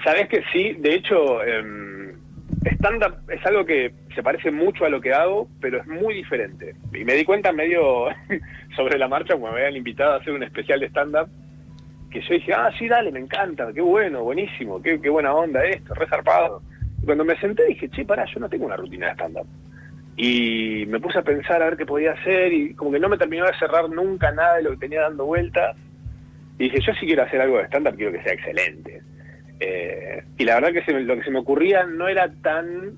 Sabes 0.03 0.29
que 0.29 0.43
sí, 0.53 0.74
de 0.79 0.93
hecho, 0.93 1.43
em, 1.43 2.13
stand-up 2.74 3.15
es 3.29 3.43
algo 3.46 3.65
que 3.65 3.93
se 4.13 4.22
parece 4.22 4.51
mucho 4.51 4.86
a 4.86 4.89
lo 4.89 5.01
que 5.01 5.13
hago, 5.13 5.48
pero 5.60 5.79
es 5.79 5.88
muy 5.88 6.13
diferente. 6.13 6.75
Y 6.93 7.03
me 7.03 7.15
di 7.15 7.25
cuenta 7.25 7.51
medio 7.51 8.05
sobre 8.75 9.00
la 9.00 9.07
marcha 9.07 9.36
cuando 9.36 9.53
me 9.57 9.63
habían 9.63 9.77
invitado 9.77 10.13
a 10.13 10.17
hacer 10.17 10.34
un 10.34 10.43
especial 10.43 10.79
de 10.79 10.89
stand-up, 10.89 11.27
que 12.19 12.27
yo 12.27 12.33
dije, 12.33 12.53
ah, 12.53 12.71
sí, 12.77 12.88
dale, 12.88 13.12
me 13.12 13.19
encanta, 13.19 13.71
qué 13.74 13.81
bueno, 13.81 14.24
buenísimo, 14.24 14.81
qué, 14.81 15.00
qué 15.00 15.09
buena 15.09 15.33
onda 15.33 15.63
esto, 15.63 15.93
resarpado. 15.93 16.62
Cuando 17.05 17.24
me 17.24 17.38
senté 17.39 17.65
dije, 17.65 17.89
che, 17.89 18.05
pará, 18.05 18.25
yo 18.25 18.39
no 18.39 18.50
tengo 18.50 18.65
una 18.65 18.75
rutina 18.75 19.07
de 19.07 19.13
stand-up. 19.13 19.47
Y 20.17 20.86
me 20.88 21.00
puse 21.00 21.19
a 21.19 21.21
pensar 21.21 21.62
a 21.62 21.65
ver 21.65 21.77
qué 21.77 21.86
podía 21.86 22.13
hacer 22.13 22.51
y 22.51 22.74
como 22.74 22.91
que 22.91 23.00
no 23.00 23.07
me 23.07 23.17
terminó 23.17 23.45
de 23.45 23.57
cerrar 23.59 23.88
nunca 23.89 24.31
nada 24.31 24.55
de 24.55 24.63
lo 24.63 24.71
que 24.71 24.77
tenía 24.77 25.01
dando 25.01 25.25
vueltas. 25.25 25.75
Y 26.57 26.63
dije, 26.65 26.81
yo 26.81 26.93
si 26.95 27.05
quiero 27.05 27.24
hacer 27.24 27.39
algo 27.39 27.57
de 27.57 27.63
estándar, 27.63 27.95
quiero 27.95 28.12
que 28.12 28.24
sea 28.24 28.33
excelente. 28.33 29.01
Eh, 29.59 30.24
y 30.38 30.43
la 30.43 30.55
verdad 30.55 30.74
que 30.74 30.91
lo 30.91 31.15
que 31.15 31.24
se 31.24 31.31
me 31.31 31.39
ocurría 31.39 31.86
no 31.86 32.07
era 32.07 32.31
tan 32.41 32.97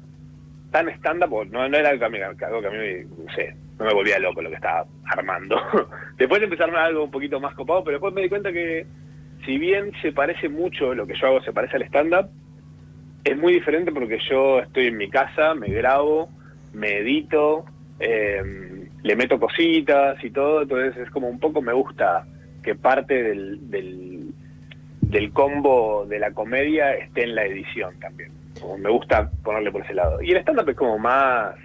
tan 0.71 0.88
estándar, 0.88 1.29
no, 1.29 1.67
no 1.67 1.77
era 1.77 1.89
algo 1.89 1.99
que, 1.99 2.05
a 2.05 2.09
mí, 2.09 2.19
algo 2.19 2.61
no 2.61 3.33
sé, 3.33 3.55
no 3.79 3.85
me 3.85 3.93
volvía 3.93 4.19
loco 4.19 4.41
lo 4.41 4.49
que 4.49 4.55
estaba 4.55 4.85
armando. 5.05 5.59
después 6.17 6.41
de 6.41 6.63
algo 6.77 7.05
un 7.05 7.11
poquito 7.11 7.39
más 7.39 7.55
copado, 7.55 7.83
pero 7.83 7.95
después 7.95 8.13
me 8.13 8.21
di 8.21 8.29
cuenta 8.29 8.51
que 8.51 8.85
si 9.46 9.58
bien 9.58 9.91
se 10.01 10.12
parece 10.12 10.50
mucho, 10.50 10.93
lo 10.93 11.08
que 11.08 11.15
yo 11.15 11.27
hago 11.27 11.41
se 11.41 11.53
parece 11.53 11.77
al 11.77 11.84
stand-up, 11.84 12.29
es 13.24 13.38
muy 13.38 13.53
diferente 13.53 13.91
porque 13.91 14.19
yo 14.29 14.60
estoy 14.60 14.88
en 14.88 14.98
mi 14.98 15.10
casa, 15.10 15.53
me 15.53 15.67
grabo, 15.69 16.29
me 16.74 17.00
edito, 17.00 17.65
eh, 18.00 18.88
le 19.03 19.15
meto 19.15 19.39
cositas 19.39 20.24
y 20.24 20.31
todo, 20.31 20.62
entonces 20.62 20.98
es 20.98 21.10
como 21.12 21.27
un 21.29 21.39
poco 21.39 21.62
me 21.62 21.74
gusta 21.74 22.25
que 22.63 22.75
parte 22.75 23.24
del, 23.24 23.60
del, 25.01 25.31
combo 25.34 26.05
de 26.05 26.19
la 26.19 26.31
comedia 26.31 26.93
esté 26.93 27.24
en 27.24 27.36
la 27.36 27.46
edición 27.46 27.98
también. 28.00 28.31
Como 28.60 28.77
me 28.77 28.89
gusta 28.89 29.29
ponerle 29.43 29.72
por 29.72 29.84
ese 29.84 29.93
lado. 29.93 30.22
Y 30.22 30.31
el 30.31 30.38
stand-up 30.38 30.69
es 30.69 30.75
como 30.75 30.98
más, 30.98 31.55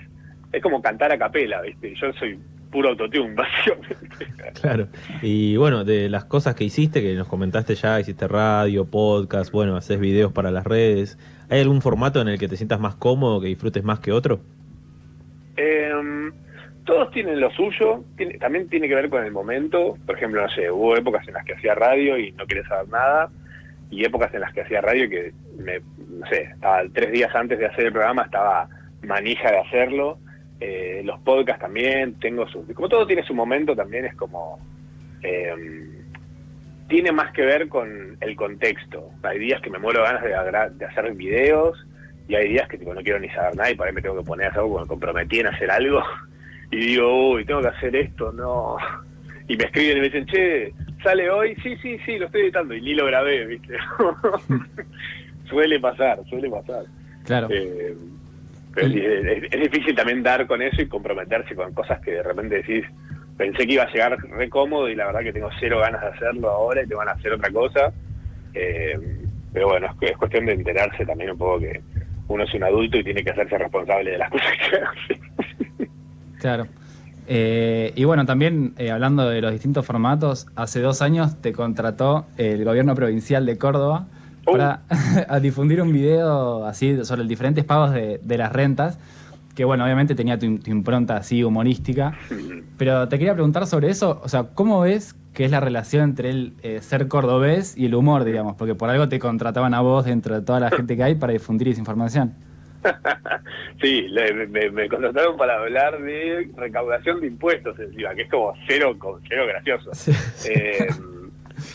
es 0.52 0.62
como 0.62 0.80
cantar 0.80 1.12
a 1.12 1.18
capela, 1.18 1.60
¿viste? 1.62 1.94
Yo 1.94 2.12
soy 2.14 2.38
puro 2.74 2.88
autotune, 2.88 3.34
básicamente. 3.36 4.26
Claro. 4.60 4.88
Y 5.22 5.56
bueno, 5.56 5.84
de 5.84 6.08
las 6.08 6.24
cosas 6.24 6.56
que 6.56 6.64
hiciste, 6.64 7.00
que 7.00 7.14
nos 7.14 7.28
comentaste 7.28 7.76
ya, 7.76 8.00
hiciste 8.00 8.26
radio, 8.26 8.84
podcast, 8.84 9.52
bueno, 9.52 9.76
haces 9.76 10.00
videos 10.00 10.32
para 10.32 10.50
las 10.50 10.64
redes. 10.64 11.16
¿Hay 11.48 11.60
algún 11.60 11.80
formato 11.80 12.20
en 12.20 12.28
el 12.28 12.38
que 12.38 12.48
te 12.48 12.56
sientas 12.56 12.80
más 12.80 12.96
cómodo, 12.96 13.40
que 13.40 13.46
disfrutes 13.46 13.84
más 13.84 14.00
que 14.00 14.10
otro? 14.10 14.40
Eh, 15.56 15.92
todos 16.84 17.12
tienen 17.12 17.38
lo 17.38 17.50
suyo, 17.52 18.02
también 18.40 18.68
tiene 18.68 18.88
que 18.88 18.96
ver 18.96 19.08
con 19.08 19.24
el 19.24 19.30
momento. 19.30 19.96
Por 20.04 20.16
ejemplo, 20.16 20.42
no 20.42 20.48
sé, 20.48 20.68
hubo 20.68 20.96
épocas 20.96 21.26
en 21.28 21.34
las 21.34 21.44
que 21.44 21.54
hacía 21.54 21.76
radio 21.76 22.18
y 22.18 22.32
no 22.32 22.44
quería 22.44 22.66
saber 22.66 22.88
nada, 22.88 23.30
y 23.90 24.04
épocas 24.04 24.34
en 24.34 24.40
las 24.40 24.52
que 24.52 24.62
hacía 24.62 24.80
radio 24.80 25.08
que, 25.08 25.32
me, 25.58 25.78
no 25.78 26.26
sé, 26.26 26.42
estaba 26.42 26.82
tres 26.92 27.12
días 27.12 27.32
antes 27.36 27.56
de 27.56 27.66
hacer 27.66 27.86
el 27.86 27.92
programa, 27.92 28.22
estaba 28.22 28.68
manija 29.02 29.52
de 29.52 29.58
hacerlo. 29.58 30.18
Eh, 30.66 31.02
los 31.04 31.20
podcasts 31.20 31.60
también, 31.60 32.14
tengo 32.14 32.48
su... 32.48 32.66
Como 32.72 32.88
todo 32.88 33.06
tiene 33.06 33.22
su 33.22 33.34
momento, 33.34 33.76
también 33.76 34.06
es 34.06 34.14
como... 34.14 34.58
Em, 35.22 35.90
tiene 36.88 37.12
más 37.12 37.32
que 37.32 37.42
ver 37.42 37.68
con 37.68 38.16
el 38.18 38.34
contexto. 38.34 39.10
Hay 39.22 39.38
días 39.38 39.60
que 39.60 39.68
me 39.68 39.78
muero 39.78 40.02
ganas 40.02 40.22
de, 40.22 40.30
de 40.30 40.84
hacer 40.86 41.12
videos 41.12 41.86
y 42.28 42.34
hay 42.34 42.48
días 42.48 42.66
que 42.68 42.78
tipo, 42.78 42.94
no 42.94 43.02
quiero 43.02 43.18
ni 43.18 43.28
saber 43.28 43.56
nada 43.56 43.70
y 43.70 43.74
para 43.74 43.90
ahí 43.90 43.94
me 43.94 44.00
tengo 44.00 44.16
que 44.16 44.24
poner 44.24 44.46
a 44.46 44.50
hacer 44.50 44.60
algo, 44.60 44.80
me 44.80 44.86
comprometí 44.86 45.40
en 45.40 45.48
hacer 45.48 45.70
algo 45.70 46.02
y 46.70 46.76
digo, 46.76 47.32
uy, 47.32 47.44
tengo 47.44 47.60
que 47.60 47.68
hacer 47.68 47.94
esto, 47.96 48.32
no. 48.32 48.76
Y 49.46 49.58
me 49.58 49.64
escriben 49.64 49.98
y 49.98 50.00
me 50.00 50.06
dicen, 50.06 50.24
che, 50.24 50.72
¿sale 51.02 51.28
hoy? 51.28 51.54
Sí, 51.56 51.76
sí, 51.82 51.98
sí, 52.06 52.16
lo 52.16 52.24
estoy 52.24 52.44
editando 52.44 52.72
y 52.72 52.80
ni 52.80 52.94
lo 52.94 53.04
grabé, 53.04 53.44
¿viste? 53.44 53.76
suele 55.50 55.78
pasar, 55.78 56.24
suele 56.30 56.48
pasar. 56.48 56.86
Claro. 57.24 57.48
Eh, 57.50 57.94
pero 58.74 58.88
es, 58.88 59.60
difícil 59.60 59.94
también 59.94 60.22
dar 60.22 60.46
con 60.46 60.60
eso 60.62 60.82
y 60.82 60.86
comprometerse 60.86 61.54
con 61.54 61.72
cosas 61.72 62.00
que 62.00 62.12
de 62.12 62.22
repente 62.22 62.56
decís, 62.56 62.84
pensé 63.36 63.66
que 63.66 63.74
iba 63.74 63.84
a 63.84 63.92
llegar 63.92 64.18
re 64.18 64.48
cómodo 64.48 64.88
y 64.88 64.94
la 64.94 65.06
verdad 65.06 65.20
que 65.20 65.32
tengo 65.32 65.50
cero 65.60 65.80
ganas 65.80 66.00
de 66.00 66.08
hacerlo 66.08 66.50
ahora 66.50 66.82
y 66.82 66.86
te 66.86 66.94
van 66.94 67.08
a 67.08 67.12
hacer 67.12 67.32
otra 67.32 67.50
cosa. 67.50 67.92
Eh, 68.54 68.98
pero 69.52 69.68
bueno, 69.68 69.86
es, 70.00 70.10
es, 70.10 70.16
cuestión 70.16 70.46
de 70.46 70.52
enterarse 70.52 71.06
también 71.06 71.30
un 71.30 71.38
poco 71.38 71.60
que 71.60 71.80
uno 72.28 72.44
es 72.44 72.54
un 72.54 72.64
adulto 72.64 72.98
y 72.98 73.04
tiene 73.04 73.22
que 73.22 73.30
hacerse 73.30 73.58
responsable 73.58 74.12
de 74.12 74.18
las 74.18 74.30
cosas 74.32 74.52
que 74.58 74.76
hace. 74.76 75.88
Claro. 76.40 76.66
Eh, 77.26 77.92
y 77.94 78.04
bueno, 78.04 78.26
también 78.26 78.74
eh, 78.76 78.90
hablando 78.90 79.28
de 79.28 79.40
los 79.40 79.52
distintos 79.52 79.86
formatos, 79.86 80.46
hace 80.56 80.80
dos 80.80 81.00
años 81.00 81.40
te 81.40 81.52
contrató 81.52 82.26
el 82.36 82.64
gobierno 82.64 82.94
provincial 82.94 83.46
de 83.46 83.56
Córdoba 83.56 84.06
oh. 84.46 84.52
para 84.52 84.82
difundir 85.40 85.82
un 85.82 85.92
video 85.92 86.64
así 86.64 87.04
sobre 87.04 87.20
los 87.20 87.28
diferentes 87.28 87.64
pagos 87.64 87.92
de, 87.92 88.38
las 88.38 88.52
rentas, 88.52 88.98
que 89.54 89.64
bueno, 89.64 89.84
obviamente 89.84 90.14
tenía 90.14 90.38
tu, 90.38 90.58
tu, 90.58 90.70
impronta 90.70 91.16
así 91.16 91.44
humorística, 91.44 92.16
pero 92.76 93.08
te 93.08 93.18
quería 93.18 93.34
preguntar 93.34 93.66
sobre 93.66 93.90
eso, 93.90 94.20
o 94.22 94.28
sea, 94.28 94.48
¿cómo 94.54 94.80
ves 94.80 95.14
que 95.34 95.44
es 95.44 95.50
la 95.50 95.60
relación 95.60 96.04
entre 96.04 96.30
el 96.30 96.52
eh, 96.62 96.80
ser 96.80 97.08
cordobés 97.08 97.76
y 97.76 97.86
el 97.86 97.94
humor, 97.94 98.24
digamos, 98.24 98.54
porque 98.56 98.74
por 98.74 98.88
algo 98.88 99.08
te 99.08 99.18
contrataban 99.18 99.74
a 99.74 99.80
vos 99.80 100.04
dentro 100.04 100.34
de 100.36 100.42
toda 100.46 100.60
la 100.60 100.70
gente 100.70 100.96
que 100.96 101.02
hay 101.02 101.14
para 101.16 101.32
difundir 101.32 101.68
esa 101.68 101.80
información. 101.80 102.34
sí, 103.82 104.06
me, 104.72 104.88
contrataron 104.88 105.36
para 105.36 105.58
hablar 105.58 106.00
de 106.00 106.50
recaudación 106.56 107.20
de 107.20 107.26
impuestos 107.26 107.78
encima, 107.78 108.14
que 108.14 108.22
es 108.22 108.30
como 108.30 108.54
cero, 108.68 108.96
cero 109.28 109.46
gracioso. 109.46 109.90
Eh, 110.48 110.86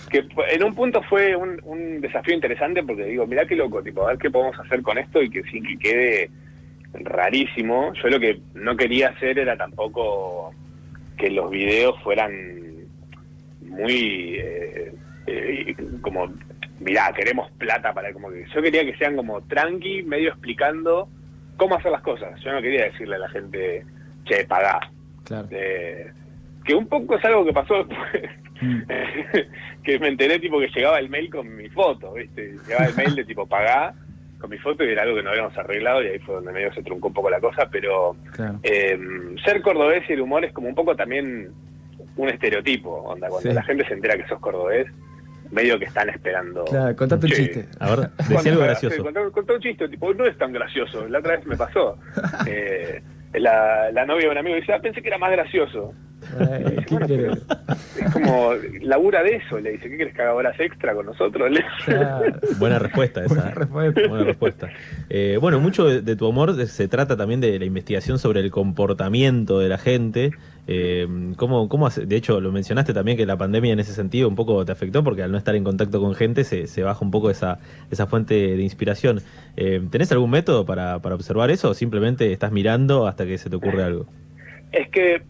que 0.10 0.26
en 0.52 0.64
un 0.64 0.76
punto 0.76 1.02
fue 1.04 1.36
un, 1.36 2.02
desafío 2.02 2.34
interesante 2.34 2.84
porque 2.84 3.06
digo, 3.06 3.28
mirá 3.28 3.46
qué 3.46 3.56
loco, 3.56 3.82
tipo, 3.84 4.04
a 4.04 4.10
ver 4.10 4.18
qué 4.18 4.30
podemos 4.30 4.58
hacer 4.60 4.82
con 4.82 4.98
esto 4.98 5.22
y 5.22 5.30
que 5.30 5.44
sin 5.44 5.64
que 5.66 5.78
quede 5.78 6.30
rarísimo. 6.94 7.94
Yo 7.94 8.10
lo 8.10 8.20
que 8.20 8.40
no 8.54 8.76
quería 8.76 9.10
hacer 9.10 9.40
era 9.40 9.56
tampoco 9.58 10.54
que 11.18 11.30
los 11.30 11.50
videos 11.52 12.02
fueran 12.04 12.70
muy 13.62 14.36
eh, 14.38 14.94
eh, 15.28 15.76
como, 16.02 16.34
mirá, 16.80 17.12
queremos 17.14 17.52
plata 17.52 17.94
para 17.94 18.12
como 18.14 18.30
que 18.30 18.46
yo 18.54 18.62
quería 18.62 18.84
que 18.86 18.98
sean 18.98 19.16
como 19.16 19.42
tranqui, 19.42 20.04
medio 20.04 20.30
explicando 20.30 21.08
cómo 21.58 21.76
hacer 21.76 21.92
las 21.92 22.02
cosas. 22.02 22.40
Yo 22.42 22.52
no 22.52 22.62
quería 22.62 22.86
decirle 22.86 23.16
a 23.16 23.20
la 23.20 23.30
gente, 23.30 23.86
che, 24.26 24.46
pagá. 24.46 24.80
Eh, 25.52 26.12
que 26.66 26.74
un 26.74 26.88
poco 26.88 27.16
es 27.16 27.26
algo 27.26 27.46
que 27.46 27.54
pasó 27.54 27.84
después. 27.84 28.30
Mm. 28.62 28.82
que 29.84 30.00
me 30.00 30.08
enteré 30.10 30.40
tipo 30.40 30.60
que 30.60 30.68
llegaba 30.68 31.00
el 31.00 31.10
mail 31.10 31.30
con 31.30 31.56
mi 31.56 31.70
foto, 31.70 32.14
¿viste? 32.14 32.56
Llegaba 32.68 32.86
el 32.86 32.96
mail 32.96 33.16
de 33.16 33.26
tipo 33.26 33.48
pagá 33.48 33.94
con 34.40 34.50
mi 34.50 34.58
foto 34.58 34.84
y 34.84 34.90
era 34.90 35.04
algo 35.04 35.18
que 35.18 35.24
no 35.24 35.32
habíamos 35.32 35.58
arreglado 35.58 36.02
y 36.02 36.08
ahí 36.08 36.20
fue 36.20 36.36
donde 36.36 36.52
medio 36.52 36.74
se 36.74 36.82
truncó 36.82 37.10
un 37.10 37.14
poco 37.14 37.30
la 37.30 37.40
cosa, 37.40 37.70
pero 37.70 38.16
ser 39.44 39.62
cordobés 39.62 40.10
y 40.10 40.14
el 40.14 40.22
humor 40.22 40.46
es 40.46 40.54
como 40.54 40.70
un 40.70 40.76
poco 40.76 40.96
también 40.96 41.50
un 42.16 42.30
estereotipo, 42.30 42.90
onda, 42.90 43.28
cuando 43.28 43.52
la 43.52 43.64
gente 43.64 43.86
se 43.86 43.94
entera 43.94 44.16
que 44.16 44.28
sos 44.28 44.40
cordobés, 44.40 44.88
medio 45.52 45.80
que 45.80 45.86
están 45.86 46.10
esperando. 46.10 46.66
Claro, 46.66 46.96
contate 46.96 47.26
un 47.26 47.32
Che, 47.32 47.38
chiste. 47.38 47.68
A 47.80 47.96
ver, 47.96 48.10
decía 48.30 48.52
algo 48.52 48.64
gracioso. 48.64 49.04
Contá, 49.04 49.30
contá 49.32 49.54
un 49.54 49.62
chiste, 49.62 49.90
tipo, 49.90 50.14
no 50.14 50.26
es 50.26 50.38
tan 50.38 50.52
gracioso. 50.54 51.08
La 51.08 51.20
otra 51.20 51.38
vez 51.38 51.46
me 51.46 51.58
pasó. 51.58 51.98
Eh, 52.48 53.02
la, 53.34 53.92
la 53.92 54.06
novia 54.06 54.26
de 54.26 54.32
un 54.32 54.38
amigo 54.38 54.56
dice, 54.56 54.74
ah, 54.74 54.80
pensé 54.82 55.02
que 55.02 55.08
era 55.08 55.18
más 55.18 55.32
gracioso. 55.32 55.94
Es 58.00 58.12
como, 58.14 58.52
labura 58.82 59.24
de 59.24 59.36
eso. 59.38 59.60
Le 59.60 59.72
dice, 59.72 59.90
¿qué 59.90 59.96
quieres 59.96 60.14
que 60.16 60.22
haga 60.22 60.34
horas 60.34 60.60
extra 60.60 60.94
con 60.94 61.06
nosotros? 61.06 61.50
Buena 62.60 62.80
respuesta 62.80 63.24
esa. 63.26 63.34
Buena 63.36 63.52
respuesta. 63.56 64.08
Buena 64.08 64.24
respuesta. 64.26 64.70
Eh, 65.10 65.38
bueno, 65.42 65.60
mucho 65.60 65.86
de, 65.86 66.02
de 66.02 66.16
tu 66.16 66.28
amor 66.28 66.56
se 66.68 66.88
trata 66.88 67.18
también 67.18 67.42
de 67.42 67.58
la 67.60 67.66
investigación 67.66 68.20
sobre 68.20 68.40
el 68.42 68.52
comportamiento 68.52 69.60
de 69.60 69.70
la 69.70 69.78
gente. 69.78 70.32
Eh, 70.72 71.08
¿cómo, 71.36 71.68
cómo 71.68 71.88
hace- 71.88 72.06
de 72.06 72.16
hecho, 72.16 72.40
lo 72.40 72.52
mencionaste 72.52 72.94
también 72.94 73.18
que 73.18 73.26
la 73.26 73.38
pandemia 73.38 73.74
en 73.74 73.80
ese 73.80 73.94
sentido 73.94 74.28
un 74.28 74.36
poco 74.36 74.64
te 74.66 74.72
afectó 74.72 75.04
porque 75.04 75.24
al 75.24 75.32
no 75.32 75.38
estar 75.40 75.56
en 75.56 75.64
contacto 75.64 76.00
con 76.00 76.14
gente 76.14 76.44
se, 76.44 76.68
se 76.68 76.84
baja 76.84 77.04
un 77.04 77.10
poco 77.10 77.32
esa, 77.32 77.58
esa 77.90 78.06
fuente 78.06 78.36
de 78.36 78.62
inspiración. 78.62 79.22
Eh, 79.58 79.82
¿Tenés 79.90 80.12
algún 80.12 80.30
método 80.30 80.66
para, 80.68 81.00
para 81.00 81.16
observar 81.16 81.50
eso 81.50 81.72
o 81.72 81.74
simplemente 81.74 82.32
estás 82.32 82.52
mirando 82.52 83.08
hasta 83.08 83.26
que 83.26 83.40
se 83.40 83.50
te 83.50 83.56
ocurre 83.56 83.84
algo? 83.84 84.06
Es 84.72 84.88
que 84.90 85.24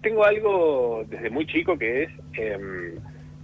tengo 0.00 0.24
algo 0.24 1.04
desde 1.08 1.30
muy 1.30 1.46
chico 1.46 1.78
que 1.78 2.04
es, 2.04 2.10
em, 2.34 2.94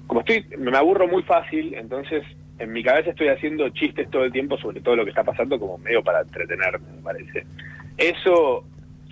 como 0.07 0.21
estoy, 0.21 0.45
me 0.59 0.77
aburro 0.77 1.09
muy 1.09 1.23
fácil, 1.23 1.75
entonces 1.75 2.23
en 2.59 2.73
mi 2.73 2.83
cabeza 2.83 3.11
estoy 3.11 3.29
haciendo 3.29 3.69
chistes 3.71 4.11
todo 4.11 4.25
el 4.25 4.33
tiempo 4.33 4.57
sobre 4.59 4.81
todo 4.81 4.97
lo 4.97 5.05
que 5.05 5.11
está 5.11 5.25
pasando 5.25 5.59
como 5.59 5.79
medio 5.79 6.03
para 6.03 6.21
entretenerme, 6.21 6.87
me 6.97 7.03
parece. 7.03 7.45
Eso, 7.97 8.65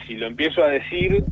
si 0.07 0.15
lo 0.15 0.27
empiezo 0.27 0.63
a 0.63 0.69
decir, 0.69 1.25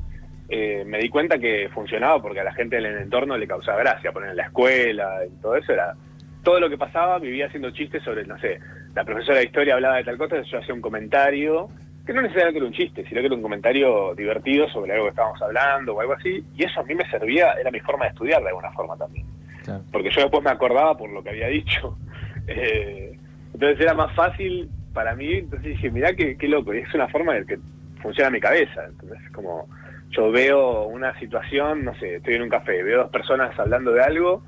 eh, 0.49 0.85
me 0.87 0.99
di 0.99 1.09
cuenta 1.09 1.39
que 1.39 1.69
funcionaba 1.73 2.21
porque 2.21 2.41
a 2.41 2.45
la 2.45 2.53
gente 2.53 2.79
en 2.79 2.87
el 2.87 2.99
entorno 2.99 3.39
le 3.39 3.47
causaba 3.47 3.79
gracia, 3.79 4.13
poner 4.13 4.31
en 4.31 4.37
la 4.37 4.45
escuela, 4.45 5.21
y 5.27 5.41
todo 5.41 5.57
eso 5.57 5.73
era... 5.73 5.95
Todo 6.43 6.59
lo 6.59 6.71
que 6.71 6.79
pasaba, 6.79 7.19
vivía 7.19 7.49
haciendo 7.49 7.71
chistes 7.71 8.03
sobre, 8.03 8.25
no 8.25 8.39
sé, 8.39 8.59
la 8.95 9.05
profesora 9.05 9.39
de 9.39 9.45
historia 9.45 9.75
hablaba 9.75 9.97
de 9.97 10.05
tal 10.05 10.17
cosa, 10.17 10.41
yo 10.41 10.59
hacía 10.59 10.75
un 10.75 10.81
comentario, 10.81 11.69
que 12.11 12.15
no 12.15 12.23
necesariamente 12.23 12.59
era 12.59 12.67
un 12.67 12.73
chiste, 12.73 13.05
sino 13.09 13.21
que 13.21 13.27
era 13.27 13.37
un 13.37 13.43
comentario 13.43 14.15
divertido 14.17 14.69
sobre 14.71 14.93
algo 14.93 15.05
que 15.05 15.11
estábamos 15.11 15.41
hablando 15.43 15.95
o 15.95 16.01
algo 16.01 16.15
así, 16.15 16.45
y 16.57 16.65
eso 16.65 16.81
a 16.81 16.83
mí 16.83 16.95
me 16.97 17.09
servía, 17.09 17.53
era 17.53 17.71
mi 17.71 17.79
forma 17.79 18.07
de 18.07 18.11
estudiar 18.11 18.43
de 18.43 18.49
alguna 18.49 18.73
forma 18.73 18.97
también, 18.97 19.25
Claro. 19.65 19.85
porque 19.93 20.11
yo 20.11 20.23
después 20.23 20.43
me 20.43 20.51
acordaba 20.51 20.97
por 20.99 21.09
lo 21.11 21.23
que 21.23 21.31
había 21.31 21.47
dicho. 21.49 21.97
Eh, 22.49 23.17
entonces 23.55 23.79
era 23.81 23.95
más 23.95 24.13
fácil 24.17 24.69
para 24.93 25.15
mí, 25.15 25.35
entonces 25.35 25.69
dije, 25.69 25.89
mirá 25.91 26.15
qué, 26.15 26.37
qué 26.37 26.49
loco, 26.49 26.75
y 26.75 26.79
es 26.79 26.93
una 26.95 27.07
forma 27.07 27.35
de 27.35 27.47
que 27.47 27.59
funciona 28.03 28.29
mi 28.29 28.41
cabeza, 28.41 28.87
entonces 28.89 29.19
como 29.33 29.69
yo 30.09 30.33
veo 30.33 30.87
una 30.87 31.17
situación, 31.21 31.85
no 31.85 31.95
sé, 31.97 32.17
estoy 32.17 32.35
en 32.35 32.43
un 32.43 32.49
café, 32.49 32.83
veo 32.83 33.03
dos 33.03 33.11
personas 33.13 33.57
hablando 33.57 33.93
de 33.93 34.03
algo, 34.03 34.43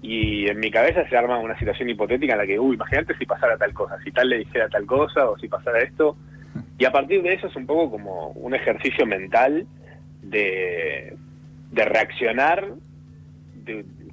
y 0.00 0.48
en 0.48 0.60
mi 0.60 0.70
cabeza 0.70 1.08
se 1.08 1.16
arma 1.16 1.38
una 1.38 1.58
situación 1.58 1.90
hipotética 1.90 2.34
en 2.34 2.38
la 2.38 2.46
que, 2.46 2.60
uy, 2.60 2.76
imagínate 2.76 3.16
si 3.16 3.26
pasara 3.26 3.56
tal 3.56 3.72
cosa, 3.74 3.98
si 4.04 4.12
tal 4.12 4.28
le 4.28 4.38
dijera 4.38 4.68
tal 4.68 4.86
cosa 4.86 5.28
o 5.28 5.36
si 5.38 5.48
pasara 5.48 5.80
esto. 5.80 6.16
Y 6.80 6.86
a 6.86 6.90
partir 6.90 7.20
de 7.22 7.34
eso 7.34 7.46
es 7.46 7.56
un 7.56 7.66
poco 7.66 7.90
como 7.90 8.28
un 8.28 8.54
ejercicio 8.54 9.04
mental 9.04 9.66
de, 10.22 11.14
de 11.72 11.84
reaccionar 11.84 12.72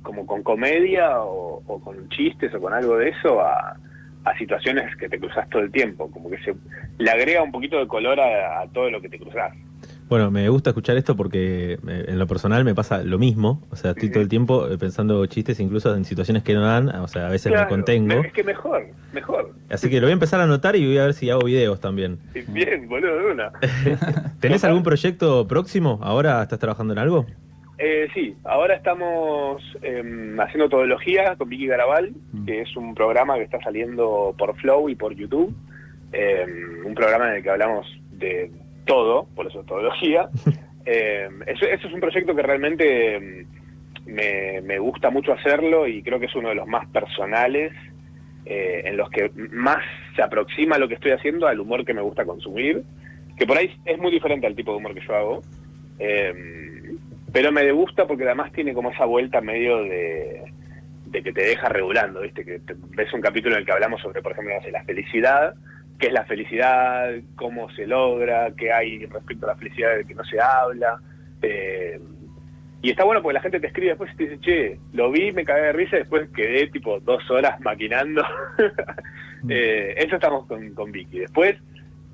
como 0.02 0.26
con 0.26 0.44
comedia 0.44 1.22
o, 1.22 1.62
con 1.82 2.10
chistes 2.10 2.54
o 2.54 2.60
con 2.60 2.74
algo 2.74 2.98
de 2.98 3.10
eso 3.10 3.40
a, 3.40 3.78
a 4.26 4.38
situaciones 4.38 4.94
que 4.98 5.08
te 5.08 5.18
cruzas 5.18 5.50
todo 5.50 5.62
el 5.62 5.72
tiempo, 5.72 6.12
como 6.12 6.30
que 6.30 6.40
se 6.40 6.56
le 6.98 7.10
agrega 7.10 7.42
un 7.42 7.54
poquito 7.54 7.80
de 7.80 7.88
color 7.88 8.20
a, 8.20 8.60
a 8.60 8.68
todo 8.68 8.92
lo 8.92 9.00
que 9.00 9.08
te 9.08 9.18
cruzas. 9.18 9.54
Bueno, 10.10 10.32
me 10.32 10.48
gusta 10.48 10.70
escuchar 10.70 10.96
esto 10.96 11.18
porque 11.18 11.74
eh, 11.74 12.06
en 12.08 12.18
lo 12.18 12.28
personal 12.28 12.64
me 12.64 12.74
pasa 12.74 13.04
lo 13.04 13.20
mismo. 13.20 13.62
O 13.72 13.76
sea, 13.76 13.92
estoy 13.92 14.10
todo 14.10 14.22
el 14.22 14.30
tiempo 14.30 14.70
eh, 14.70 14.78
pensando 14.78 15.26
chistes 15.26 15.60
incluso 15.60 15.94
en 15.96 16.06
situaciones 16.06 16.44
que 16.44 16.54
no 16.54 16.62
dan. 16.62 16.88
O 16.90 17.08
sea, 17.10 17.28
a 17.28 17.30
veces 17.30 17.52
me 17.52 17.68
contengo. 17.68 18.24
Es 18.24 18.32
que 18.32 18.44
mejor, 18.44 18.86
mejor. 19.14 19.54
Así 19.70 19.90
que 19.90 19.98
lo 20.00 20.04
voy 20.08 20.12
a 20.12 20.14
empezar 20.14 20.40
a 20.40 20.44
anotar 20.44 20.78
y 20.78 20.86
voy 20.86 20.98
a 20.98 21.04
ver 21.06 21.14
si 21.14 21.30
hago 21.30 21.44
videos 21.44 21.82
también. 21.82 22.20
Bien, 22.48 22.88
boludo, 22.88 23.18
de 23.18 23.32
una. 23.32 23.52
¿Tenés 24.40 24.64
algún 24.64 24.84
proyecto 24.84 25.46
próximo? 25.48 26.00
¿Ahora 26.02 26.42
estás 26.42 26.60
trabajando 26.60 26.94
en 26.94 27.00
algo? 27.00 27.26
Eh, 27.80 28.08
sí, 28.14 28.36
ahora 28.44 28.76
estamos 28.76 29.62
em, 29.84 30.40
haciendo 30.40 30.68
Todología 30.70 31.36
con 31.36 31.50
Vicky 31.50 31.68
Garabal, 31.68 32.12
Mm. 32.31 32.46
que 32.46 32.62
es 32.62 32.75
un 32.75 32.96
programa 32.96 33.36
que 33.36 33.44
está 33.44 33.60
saliendo 33.62 34.34
por 34.38 34.55
Flow 34.55 34.90
y 34.90 34.96
por 34.96 35.14
YouTube. 35.14 35.53
Em, 36.14 36.86
un 36.86 36.96
programa 36.96 37.29
en 37.29 37.36
el 37.36 37.44
que 37.44 37.50
hablamos 37.50 37.86
de 38.14 38.50
todo, 38.88 39.28
por 39.36 39.46
eso 39.46 39.60
es 39.62 39.66
Todología. 39.68 40.30
Em, 40.90 41.42
eso, 41.46 41.66
eso 41.66 41.86
es 41.90 41.94
un 41.94 42.00
proyecto 42.00 42.34
que 42.34 42.42
realmente 42.42 43.16
em, 43.16 43.46
me, 44.06 44.62
me 44.62 44.80
gusta 44.80 45.10
mucho 45.10 45.34
hacerlo 45.34 45.86
y 45.86 46.02
creo 46.02 46.18
que 46.18 46.28
es 46.28 46.36
uno 46.36 46.48
de 46.48 46.56
los 46.56 46.66
más 46.66 46.88
personales, 46.88 47.74
eh, 48.46 48.84
en 48.86 48.96
los 48.96 49.10
que 49.10 49.30
más 49.52 49.80
se 50.16 50.22
aproxima 50.22 50.78
lo 50.78 50.88
que 50.88 50.94
estoy 50.94 51.12
haciendo 51.12 51.46
al 51.46 51.60
humor 51.60 51.84
que 51.84 51.94
me 51.94 52.00
gusta 52.02 52.24
consumir, 52.24 52.84
que 53.38 53.46
por 53.46 53.58
ahí 53.58 53.70
es 53.84 53.98
muy 54.00 54.12
diferente 54.12 54.48
al 54.48 54.56
tipo 54.56 54.72
de 54.72 54.78
humor 54.78 54.94
que 54.94 55.06
yo 55.06 55.14
hago. 55.14 55.42
Em, 56.00 56.98
pero 57.34 57.52
me 57.52 57.70
gusta 57.74 58.08
porque 58.08 58.24
además 58.24 58.54
tiene 58.54 58.74
como 58.74 58.92
esa 58.92 59.04
vuelta 59.04 59.42
medio 59.42 59.84
de, 59.84 60.42
de 61.08 61.22
que 61.22 61.34
te 61.34 61.42
deja 61.48 61.68
regulando, 61.68 62.22
¿viste? 62.22 62.46
Que 62.46 62.60
te- 62.60 62.76
ves 62.96 63.12
un 63.14 63.20
capítulo 63.20 63.56
en 63.56 63.60
el 63.60 63.66
que 63.66 63.74
hablamos 63.74 64.02
sobre, 64.02 64.22
por 64.22 64.32
ejemplo, 64.32 64.56
no 64.56 64.62
sé, 64.62 64.72
la 64.72 64.84
felicidad, 64.86 65.54
qué 66.00 66.07
es 66.07 66.14
la 66.14 66.25
felicidad, 66.25 67.12
cómo 67.36 67.70
se 67.72 67.88
logra, 67.88 68.51
qué 68.55 68.72
hay 68.72 69.05
respecto 69.05 69.46
a 69.46 69.50
la 69.53 69.55
felicidad 69.57 69.96
de 69.96 70.05
que 70.05 70.16
no 70.16 70.24
se 70.24 70.40
habla. 70.40 71.00
eh, 71.42 72.00
y 72.81 72.92
está 72.92 73.03
bueno 73.03 73.22
porque 73.22 73.33
la 73.33 73.42
gente 73.42 73.60
te 73.60 73.68
escribe 73.68 73.90
después 73.90 74.12
y 74.14 74.18
te 74.18 74.24
dice, 74.24 74.40
che, 74.40 74.79
lo 74.94 75.12
vi, 75.12 75.31
me 75.31 75.44
cagué 75.44 75.62
de 75.64 75.74
risa 75.74 75.96
y 75.96 76.00
después 76.00 76.29
quedé 76.29 76.68
tipo 76.68 77.00
dos 77.00 77.29
horas 77.29 77.60
maquinando. 77.62 78.24
Eh, 79.50 79.94
eso 79.98 80.16
estamos 80.16 80.48
con, 80.48 80.72
con 80.72 80.92
Vicky. 80.92 81.20
Después, 81.20 81.55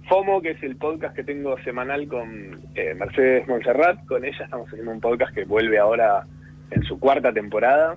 FOMO, 0.09 0.41
que 0.41 0.51
es 0.51 0.61
el 0.61 0.75
podcast 0.75 1.15
que 1.15 1.23
tengo 1.23 1.57
semanal 1.63 2.05
con 2.07 2.59
eh, 2.75 2.93
Mercedes 2.93 3.47
Montserrat, 3.47 4.05
con 4.05 4.25
ella 4.25 4.43
estamos 4.43 4.67
haciendo 4.67 4.91
un 4.91 4.99
podcast 4.99 5.33
que 5.33 5.45
vuelve 5.45 5.79
ahora 5.79 6.25
en 6.69 6.83
su 6.83 6.99
cuarta 6.99 7.31
temporada, 7.31 7.95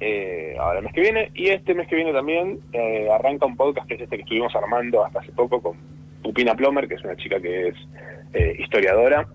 eh, 0.00 0.56
ahora 0.58 0.78
el 0.78 0.84
mes 0.84 0.94
que 0.94 1.00
viene, 1.02 1.30
y 1.34 1.48
este 1.48 1.74
mes 1.74 1.86
que 1.88 1.96
viene 1.96 2.12
también 2.12 2.60
eh, 2.72 3.08
arranca 3.12 3.46
un 3.46 3.56
podcast 3.56 3.86
que 3.86 3.94
es 3.94 4.00
este 4.00 4.16
que 4.16 4.22
estuvimos 4.22 4.54
armando 4.56 5.04
hasta 5.04 5.20
hace 5.20 5.32
poco 5.32 5.60
con 5.60 5.76
Pupina 6.22 6.54
Plomer, 6.54 6.88
que 6.88 6.94
es 6.94 7.04
una 7.04 7.16
chica 7.16 7.40
que 7.40 7.68
es 7.68 7.74
eh, 8.32 8.56
historiadora, 8.58 9.26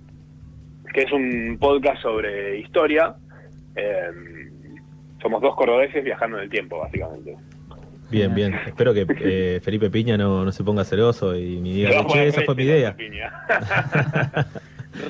que 0.94 1.04
es 1.04 1.12
un 1.12 1.58
podcast 1.60 2.02
sobre 2.02 2.58
historia. 2.60 3.16
Eh, 3.76 4.10
somos 5.22 5.42
dos 5.42 5.56
cordobeses 5.56 6.04
viajando 6.04 6.38
en 6.38 6.44
el 6.44 6.50
tiempo, 6.50 6.80
básicamente. 6.80 7.36
Bien, 8.10 8.34
bien. 8.34 8.54
Espero 8.66 8.94
que 8.94 9.06
eh, 9.20 9.60
Felipe 9.64 9.90
Piña 9.90 10.18
no, 10.18 10.46
no 10.46 10.52
se 10.52 10.64
ponga 10.64 10.84
celoso 10.84 11.36
y 11.36 11.58
me 11.58 11.70
diga, 11.70 12.02
No, 12.02 12.08
che, 12.08 12.28
esa 12.28 12.42
fue 12.44 12.56
mi 12.56 12.64
idea. 12.64 12.96
piña. 12.96 13.32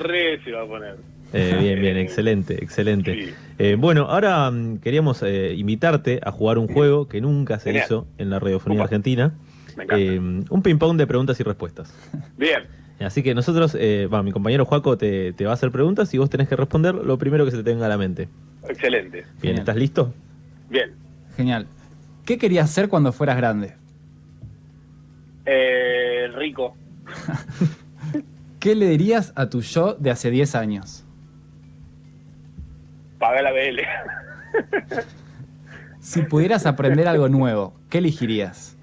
Re 0.02 0.40
se 0.42 0.52
va 0.52 0.62
a 0.62 0.66
poner. 0.66 0.96
Eh, 1.38 1.56
bien, 1.60 1.80
bien, 1.80 1.96
excelente, 1.96 2.54
excelente. 2.62 3.14
Sí. 3.26 3.34
Eh, 3.58 3.76
bueno, 3.78 4.02
ahora 4.08 4.50
mm, 4.50 4.78
queríamos 4.78 5.22
eh, 5.22 5.54
invitarte 5.56 6.20
a 6.24 6.30
jugar 6.32 6.58
un 6.58 6.68
juego 6.68 7.08
que 7.08 7.20
nunca 7.20 7.58
se 7.58 7.70
Genial. 7.70 7.84
hizo 7.86 8.06
en 8.18 8.30
la 8.30 8.38
radiofonía 8.38 8.82
argentina. 8.82 9.34
Me 9.76 9.84
encanta. 9.84 10.02
Eh, 10.02 10.18
un 10.18 10.62
ping-pong 10.62 10.96
de 10.96 11.06
preguntas 11.06 11.38
y 11.40 11.42
respuestas. 11.42 11.92
Bien, 12.36 12.62
Así 12.98 13.22
que 13.22 13.34
nosotros, 13.34 13.76
eh, 13.78 14.08
va, 14.12 14.22
mi 14.22 14.32
compañero 14.32 14.64
Juaco 14.64 14.96
te, 14.96 15.34
te 15.34 15.44
va 15.44 15.50
a 15.50 15.54
hacer 15.54 15.70
preguntas 15.70 16.14
y 16.14 16.18
vos 16.18 16.30
tenés 16.30 16.48
que 16.48 16.56
responder 16.56 16.94
lo 16.94 17.18
primero 17.18 17.44
que 17.44 17.50
se 17.50 17.58
te 17.58 17.62
venga 17.64 17.84
a 17.84 17.88
la 17.90 17.98
mente. 17.98 18.28
excelente. 18.66 19.18
Bien, 19.18 19.26
Genial. 19.42 19.58
¿estás 19.58 19.76
listo? 19.76 20.14
Bien. 20.70 20.92
Genial. 21.36 21.66
¿Qué 22.24 22.38
querías 22.38 22.70
ser 22.70 22.88
cuando 22.88 23.12
fueras 23.12 23.36
grande? 23.36 23.74
Eh, 25.44 26.28
rico. 26.34 26.74
¿Qué 28.60 28.74
le 28.74 28.88
dirías 28.88 29.32
a 29.36 29.48
tu 29.50 29.60
yo 29.60 29.94
de 29.94 30.10
hace 30.10 30.30
10 30.30 30.54
años? 30.54 31.04
Paga 33.18 33.42
la 33.42 33.52
BL. 33.52 33.80
Si 35.98 36.22
pudieras 36.22 36.66
aprender 36.66 37.08
algo 37.08 37.28
nuevo, 37.28 37.74
¿qué 37.90 37.98
elegirías? 37.98 38.78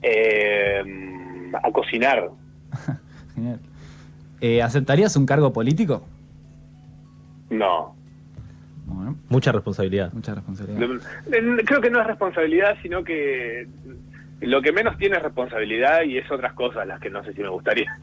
Eh, 0.00 0.82
a 1.62 1.70
cocinar. 1.70 2.30
Genial. 3.34 3.60
Eh, 4.40 4.62
¿Aceptarías 4.62 5.14
un 5.16 5.26
cargo 5.26 5.52
político? 5.52 6.02
No. 7.50 7.94
Bueno, 8.86 9.16
Mucha 9.28 9.52
responsabilidad. 9.52 10.12
mucha 10.14 10.34
responsabilidad. 10.34 10.88
Creo 11.66 11.80
que 11.82 11.90
no 11.90 12.00
es 12.00 12.06
responsabilidad, 12.06 12.76
sino 12.82 13.04
que 13.04 13.68
lo 14.40 14.62
que 14.62 14.72
menos 14.72 14.96
tiene 14.96 15.16
es 15.18 15.22
responsabilidad 15.22 16.04
y 16.04 16.16
es 16.16 16.30
otras 16.30 16.54
cosas 16.54 16.86
las 16.86 17.00
que 17.00 17.10
no 17.10 17.22
sé 17.24 17.34
si 17.34 17.42
me 17.42 17.48
gustaría. 17.50 17.94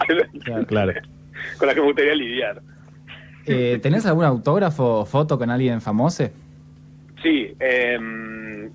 Claro. 0.44 0.66
Claro. 0.68 0.94
Con 1.58 1.66
las 1.68 1.74
que 1.76 1.82
me 1.82 1.88
gustaría 1.88 2.14
lidiar. 2.16 2.62
Eh, 3.46 3.80
¿Tenés 3.82 4.06
algún 4.06 4.26
autógrafo 4.26 5.02
o 5.02 5.06
foto 5.06 5.38
con 5.38 5.50
alguien 5.50 5.82
famoso? 5.82 6.30
Sí, 7.22 7.56
eh, 7.60 7.98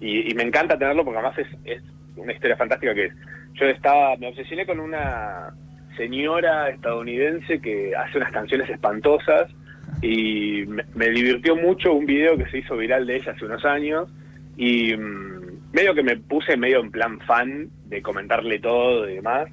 y, 0.01 0.35
me 0.35 0.43
encanta 0.43 0.79
tenerlo 0.79 1.05
porque 1.05 1.19
además 1.19 1.39
es, 1.65 1.83
una 2.17 2.33
historia 2.33 2.57
fantástica 2.57 2.95
que 2.95 3.07
es. 3.07 3.13
Yo 3.55 3.67
estaba, 3.67 4.17
me 4.17 4.29
obsesioné 4.29 4.67
con 4.67 4.81
una 4.81 5.53
señora 5.97 6.71
estadounidense 6.71 7.61
que 7.61 7.95
hace 7.95 8.19
unas 8.19 8.33
canciones 8.33 8.71
espantosas 8.71 9.51
y 10.01 10.65
me, 10.95 11.11
divirtió 11.11 11.57
mucho 11.57 11.93
un 11.93 12.07
video 12.07 12.37
que 12.37 12.49
se 12.51 12.59
hizo 12.59 12.77
viral 12.77 13.07
de 13.07 13.17
ella 13.17 13.33
hace 13.33 13.45
unos 13.45 13.65
años 13.65 14.09
Y 14.57 14.97
mm, 14.97 15.73
medio 15.73 15.95
que 15.95 16.03
me 16.03 16.17
puse 16.17 16.57
medio 16.57 16.81
en 16.81 16.91
plan 16.91 17.19
fan 17.21 17.69
de 17.87 18.01
comentarle 18.03 18.59
todo 18.61 19.09
y 19.09 19.17
demás. 19.17 19.49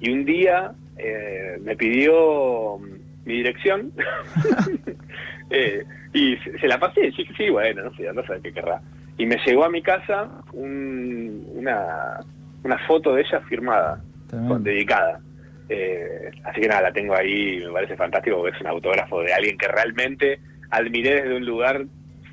Y 0.00 0.10
un 0.10 0.24
día 0.24 0.72
eh, 0.96 1.58
me 1.62 1.76
pidió 1.76 2.78
mm, 2.78 2.97
mi 3.28 3.34
dirección 3.34 3.92
eh, 5.50 5.84
y 6.12 6.36
se, 6.38 6.58
se 6.58 6.66
la 6.68 6.78
pasé. 6.78 7.12
Sí, 7.12 7.26
sí, 7.36 7.50
bueno, 7.50 7.84
no 7.84 7.94
sé, 7.94 8.10
no 8.12 8.22
sé 8.24 8.40
qué 8.42 8.52
querrá. 8.52 8.80
Y 9.16 9.26
me 9.26 9.36
llegó 9.44 9.64
a 9.64 9.70
mi 9.70 9.82
casa 9.82 10.28
un- 10.52 11.44
una, 11.54 12.20
una 12.64 12.78
foto 12.86 13.14
de 13.14 13.22
ella 13.22 13.40
firmada, 13.48 14.02
con- 14.30 14.62
dedicada. 14.62 15.20
Eh, 15.68 16.30
así 16.44 16.60
que 16.62 16.68
nada, 16.68 16.82
la 16.82 16.92
tengo 16.92 17.14
ahí, 17.14 17.62
me 17.66 17.72
parece 17.72 17.96
fantástico 17.96 18.38
porque 18.38 18.56
es 18.56 18.60
un 18.62 18.68
autógrafo 18.68 19.20
de 19.22 19.34
alguien 19.34 19.58
que 19.58 19.68
realmente 19.68 20.40
admiré 20.70 21.22
desde 21.22 21.36
un 21.36 21.44
lugar 21.44 21.84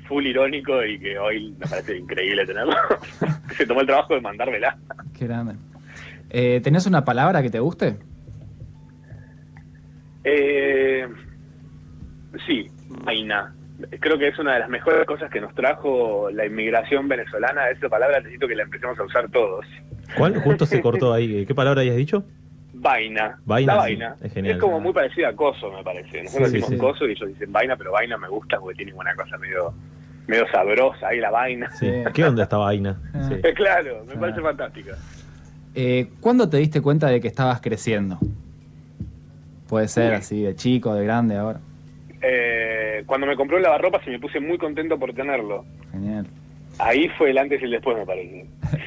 full 0.08 0.24
irónico 0.24 0.82
y 0.84 0.98
que 0.98 1.18
hoy 1.18 1.54
me 1.58 1.66
parece 1.66 1.96
increíble 1.98 2.46
tenerlo. 2.46 2.74
Se 3.56 3.66
tomó 3.66 3.80
el 3.80 3.86
trabajo 3.86 4.14
de 4.14 4.20
mandármela. 4.20 4.78
Qué 5.18 5.26
grande. 5.26 5.54
Eh, 6.30 6.60
¿Tenés 6.62 6.86
una 6.86 7.04
palabra 7.04 7.42
que 7.42 7.50
te 7.50 7.60
guste? 7.60 7.96
Eh, 10.28 11.06
sí, 12.46 12.68
vaina. 13.04 13.54
Creo 14.00 14.18
que 14.18 14.28
es 14.28 14.38
una 14.38 14.54
de 14.54 14.60
las 14.60 14.68
mejores 14.68 15.06
cosas 15.06 15.30
que 15.30 15.40
nos 15.40 15.54
trajo 15.54 16.28
la 16.32 16.46
inmigración 16.46 17.08
venezolana. 17.08 17.68
Esa 17.70 17.88
palabra 17.88 18.18
necesito 18.20 18.48
que 18.48 18.56
la 18.56 18.62
empecemos 18.64 18.98
a 18.98 19.04
usar 19.04 19.28
todos. 19.30 19.64
¿Cuál? 20.16 20.36
Justo 20.40 20.66
se 20.66 20.80
cortó 20.82 21.12
ahí. 21.12 21.44
¿Qué 21.46 21.54
palabra 21.54 21.82
habías 21.82 21.96
dicho? 21.96 22.24
Vaina. 22.72 23.38
Vaina, 23.44 23.74
la 23.74 23.82
sí, 23.82 23.86
vaina. 23.88 24.16
es 24.22 24.32
genial. 24.32 24.58
como 24.58 24.80
muy 24.80 24.92
parecida 24.92 25.28
a 25.28 25.36
coso, 25.36 25.70
me 25.72 25.82
parece. 25.84 26.22
Nosotros 26.24 26.48
Sí, 26.50 26.54
decimos 26.56 26.70
sí. 26.70 26.78
coso 26.78 27.06
y 27.06 27.12
ellos 27.12 27.28
dicen 27.28 27.52
vaina, 27.52 27.76
pero 27.76 27.92
vaina 27.92 28.16
me 28.18 28.28
gusta 28.28 28.58
porque 28.58 28.76
tiene 28.76 28.92
una 28.94 29.14
cosa 29.14 29.36
medio, 29.38 29.72
medio 30.26 30.46
sabrosa 30.50 31.08
ahí 31.08 31.20
la 31.20 31.30
vaina. 31.30 31.70
Sí. 31.72 31.86
Sí. 31.86 32.02
¿Qué 32.12 32.24
onda 32.24 32.42
esta 32.42 32.56
vaina? 32.56 32.98
Ah. 33.14 33.28
Sí. 33.44 33.52
claro, 33.54 34.04
me 34.06 34.14
Ah. 34.14 34.20
parece 34.20 34.40
fantástica. 34.40 34.96
Eh, 35.74 36.08
¿Cuándo 36.20 36.48
te 36.48 36.56
diste 36.56 36.80
cuenta 36.80 37.08
de 37.08 37.20
que 37.20 37.28
estabas 37.28 37.60
creciendo? 37.60 38.18
Puede 39.68 39.88
ser 39.88 40.14
así, 40.14 40.42
de 40.42 40.54
chico, 40.54 40.94
de 40.94 41.04
grande 41.04 41.36
ahora. 41.36 41.60
Eh, 42.22 43.02
cuando 43.06 43.26
me 43.26 43.36
compró 43.36 43.56
el 43.56 43.62
lavarropas 43.62 44.06
y 44.06 44.10
me 44.10 44.18
puse 44.18 44.40
muy 44.40 44.58
contento 44.58 44.98
por 44.98 45.12
tenerlo. 45.12 45.64
Genial. 45.92 46.26
Ahí 46.78 47.08
fue 47.16 47.30
el 47.30 47.38
antes 47.38 47.60
y 47.60 47.64
el 47.64 47.70
después, 47.72 47.96
me 47.96 48.06
parece. 48.06 48.46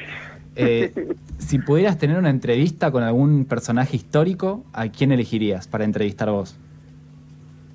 Eh, 0.56 0.92
si 1.38 1.60
pudieras 1.60 1.96
tener 1.96 2.18
una 2.18 2.28
entrevista 2.28 2.90
con 2.90 3.04
algún 3.04 3.44
personaje 3.44 3.96
histórico, 3.96 4.64
¿a 4.72 4.88
quién 4.88 5.12
elegirías 5.12 5.68
para 5.68 5.84
entrevistar 5.84 6.28
vos? 6.28 6.58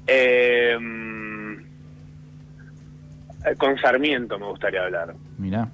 Eh, 0.08 0.78
mm, 0.80 1.54
eh, 3.46 3.56
con 3.58 3.78
Sarmiento 3.78 4.38
me 4.38 4.48
gustaría 4.48 4.84
hablar. 4.84 5.16
Mirá. 5.38 5.70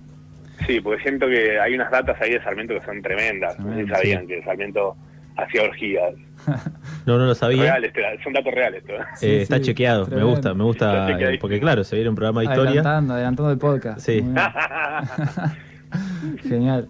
Sí, 0.65 0.80
porque 0.80 1.02
siento 1.02 1.28
que 1.28 1.60
hay 1.60 1.74
unas 1.74 1.91
datas 1.91 2.22
ahí 2.22 2.32
de 2.32 2.44
Sarmiento 2.44 2.76
que 2.76 2.86
son 2.86 3.02
tremendas. 3.02 3.60
No 3.60 3.74
sé 3.74 3.84
si 3.84 3.89
sabían 3.89 4.28
que 4.28 4.44
Sarmiento 4.44 4.96
hacía 5.38 5.63
orgías. 5.63 6.13
No, 7.06 7.17
no 7.17 7.26
lo 7.26 7.36
sabía. 7.36 7.63
Real, 7.63 7.84
este, 7.86 8.02
son 8.24 8.34
datos 8.34 8.54
reales. 8.54 8.84
¿no? 8.88 8.94
Eh, 8.96 9.00
Sí, 9.15 9.28
está 9.28 9.60
chequeado, 9.60 10.06
tremendo. 10.06 10.28
me 10.28 10.32
gusta, 10.34 10.54
me 10.54 10.63
gusta, 10.63 11.10
eh, 11.20 11.38
porque 11.39 11.60
claro, 11.60 11.84
se 11.84 11.96
viene 11.96 12.10
un 12.10 12.15
programa 12.15 12.41
de 12.41 12.46
historia. 12.46 12.70
Adelantando, 12.72 13.13
adelantando 13.13 13.52
el 13.52 13.58
podcast. 13.58 14.00
Sí. 14.00 14.24
Genial. 16.44 16.88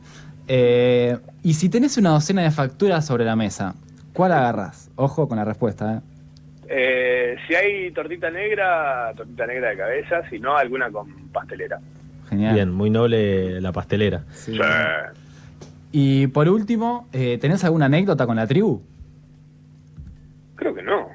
Eh, 0.47 1.17
y 1.43 1.53
si 1.53 1.69
tenés 1.69 1.97
una 1.97 2.11
docena 2.11 2.43
de 2.43 2.51
facturas 2.51 3.05
sobre 3.05 3.25
la 3.25 3.35
mesa, 3.35 3.75
¿cuál 4.13 4.31
agarras? 4.33 4.89
Ojo 4.95 5.27
con 5.27 5.37
la 5.37 5.45
respuesta, 5.45 5.95
¿eh? 5.95 5.99
Eh, 6.73 7.35
si 7.47 7.55
hay 7.55 7.91
tortita 7.91 8.29
negra, 8.31 9.11
tortita 9.15 9.45
negra 9.45 9.69
de 9.71 9.77
cabeza, 9.77 10.21
si 10.29 10.39
no, 10.39 10.55
alguna 10.57 10.89
con 10.89 11.27
pastelera. 11.29 11.79
Genial. 12.29 12.53
Bien, 12.53 12.71
muy 12.71 12.89
noble 12.89 13.59
la 13.59 13.71
pastelera. 13.73 14.23
Sí. 14.31 14.53
Sí. 14.53 14.59
Y 15.91 16.27
por 16.27 16.47
último, 16.49 17.07
eh, 17.11 17.37
¿tenés 17.39 17.63
alguna 17.63 17.85
anécdota 17.87 18.25
con 18.25 18.35
la 18.37 18.47
tribu? 18.47 18.81
Creo 20.55 20.73
que 20.73 20.81
no. 20.83 21.07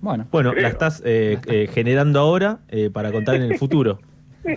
Bueno, 0.00 0.26
Bueno, 0.30 0.50
Creo. 0.50 0.62
la 0.62 0.68
estás 0.68 1.02
eh, 1.04 1.38
eh, 1.46 1.68
generando 1.72 2.20
ahora 2.20 2.58
eh, 2.68 2.90
para 2.92 3.10
contar 3.12 3.36
en 3.36 3.42
el 3.42 3.58
futuro. 3.58 3.98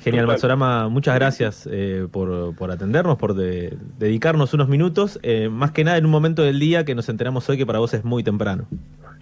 Genial. 0.00 0.26
Matsorama, 0.26 0.88
muchas 0.90 1.14
gracias 1.14 1.66
eh, 1.70 2.06
por, 2.10 2.54
por 2.56 2.70
atendernos, 2.70 3.16
por 3.16 3.32
de- 3.34 3.78
dedicarnos 3.98 4.52
unos 4.52 4.68
minutos, 4.68 5.18
eh, 5.22 5.48
más 5.48 5.70
que 5.70 5.82
nada 5.82 5.96
en 5.96 6.04
un 6.04 6.10
momento 6.10 6.42
del 6.42 6.60
día 6.60 6.84
que 6.84 6.94
nos 6.94 7.08
enteramos 7.08 7.48
hoy 7.48 7.56
que 7.56 7.64
para 7.64 7.78
vos 7.78 7.94
es 7.94 8.04
muy 8.04 8.22
temprano. 8.22 8.66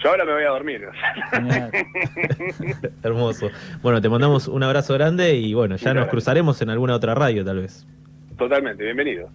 Yo 0.03 0.11
ahora 0.11 0.25
me 0.25 0.33
voy 0.33 0.45
a 0.45 0.49
dormir. 0.49 0.89
Hermoso. 3.03 3.51
Bueno, 3.83 4.01
te 4.01 4.09
mandamos 4.09 4.49
un 4.49 4.63
abrazo 4.63 4.95
grande 4.95 5.35
y 5.37 5.55
bueno, 5.55 5.77
ya 5.77 5.95
nos 5.95 6.09
cruzaremos 6.09 6.61
en 6.63 6.71
alguna 6.71 6.95
otra 6.97 7.15
radio 7.15 7.45
tal 7.45 7.61
vez. 7.61 7.87
Totalmente, 8.37 8.83
bienvenido. 8.83 9.31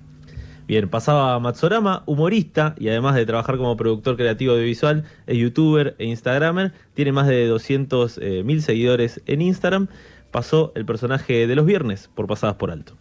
Bien, 0.68 0.90
pasaba 0.90 1.40
Matsorama, 1.40 2.04
humorista 2.06 2.76
y 2.78 2.90
además 2.90 3.16
de 3.16 3.26
trabajar 3.26 3.56
como 3.56 3.78
productor 3.78 4.18
creativo 4.18 4.52
audiovisual, 4.52 5.06
es 5.26 5.38
youtuber 5.38 5.96
e 5.98 6.06
instagramer, 6.06 6.74
tiene 6.94 7.14
más 7.14 7.28
de 7.28 7.48
200 7.48 8.18
eh, 8.18 8.44
mil 8.44 8.62
seguidores 8.62 9.22
en 9.28 9.42
Instagram, 9.42 9.88
pasó 10.30 10.74
el 10.76 10.86
personaje 10.86 11.48
de 11.48 11.56
los 11.56 11.66
viernes 11.66 12.10
por 12.14 12.28
Pasadas 12.28 12.58
por 12.58 12.72
Alto. 12.72 12.98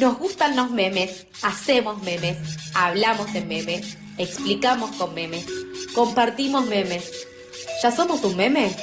Nos 0.00 0.18
gustan 0.18 0.56
los 0.56 0.70
memes, 0.70 1.28
hacemos 1.42 2.02
memes, 2.02 2.72
hablamos 2.74 3.34
en 3.34 3.46
memes, 3.46 3.98
explicamos 4.18 4.92
con 4.96 5.14
memes, 5.14 5.46
compartimos 5.94 6.66
memes. 6.66 7.10
¿Ya 7.82 7.90
somos 7.90 8.22
un 8.24 8.36
meme? 8.36 8.74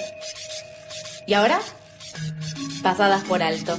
¿Y 1.27 1.33
ahora? 1.33 1.59
Pasadas 2.81 3.23
por 3.23 3.41
alto. 3.41 3.77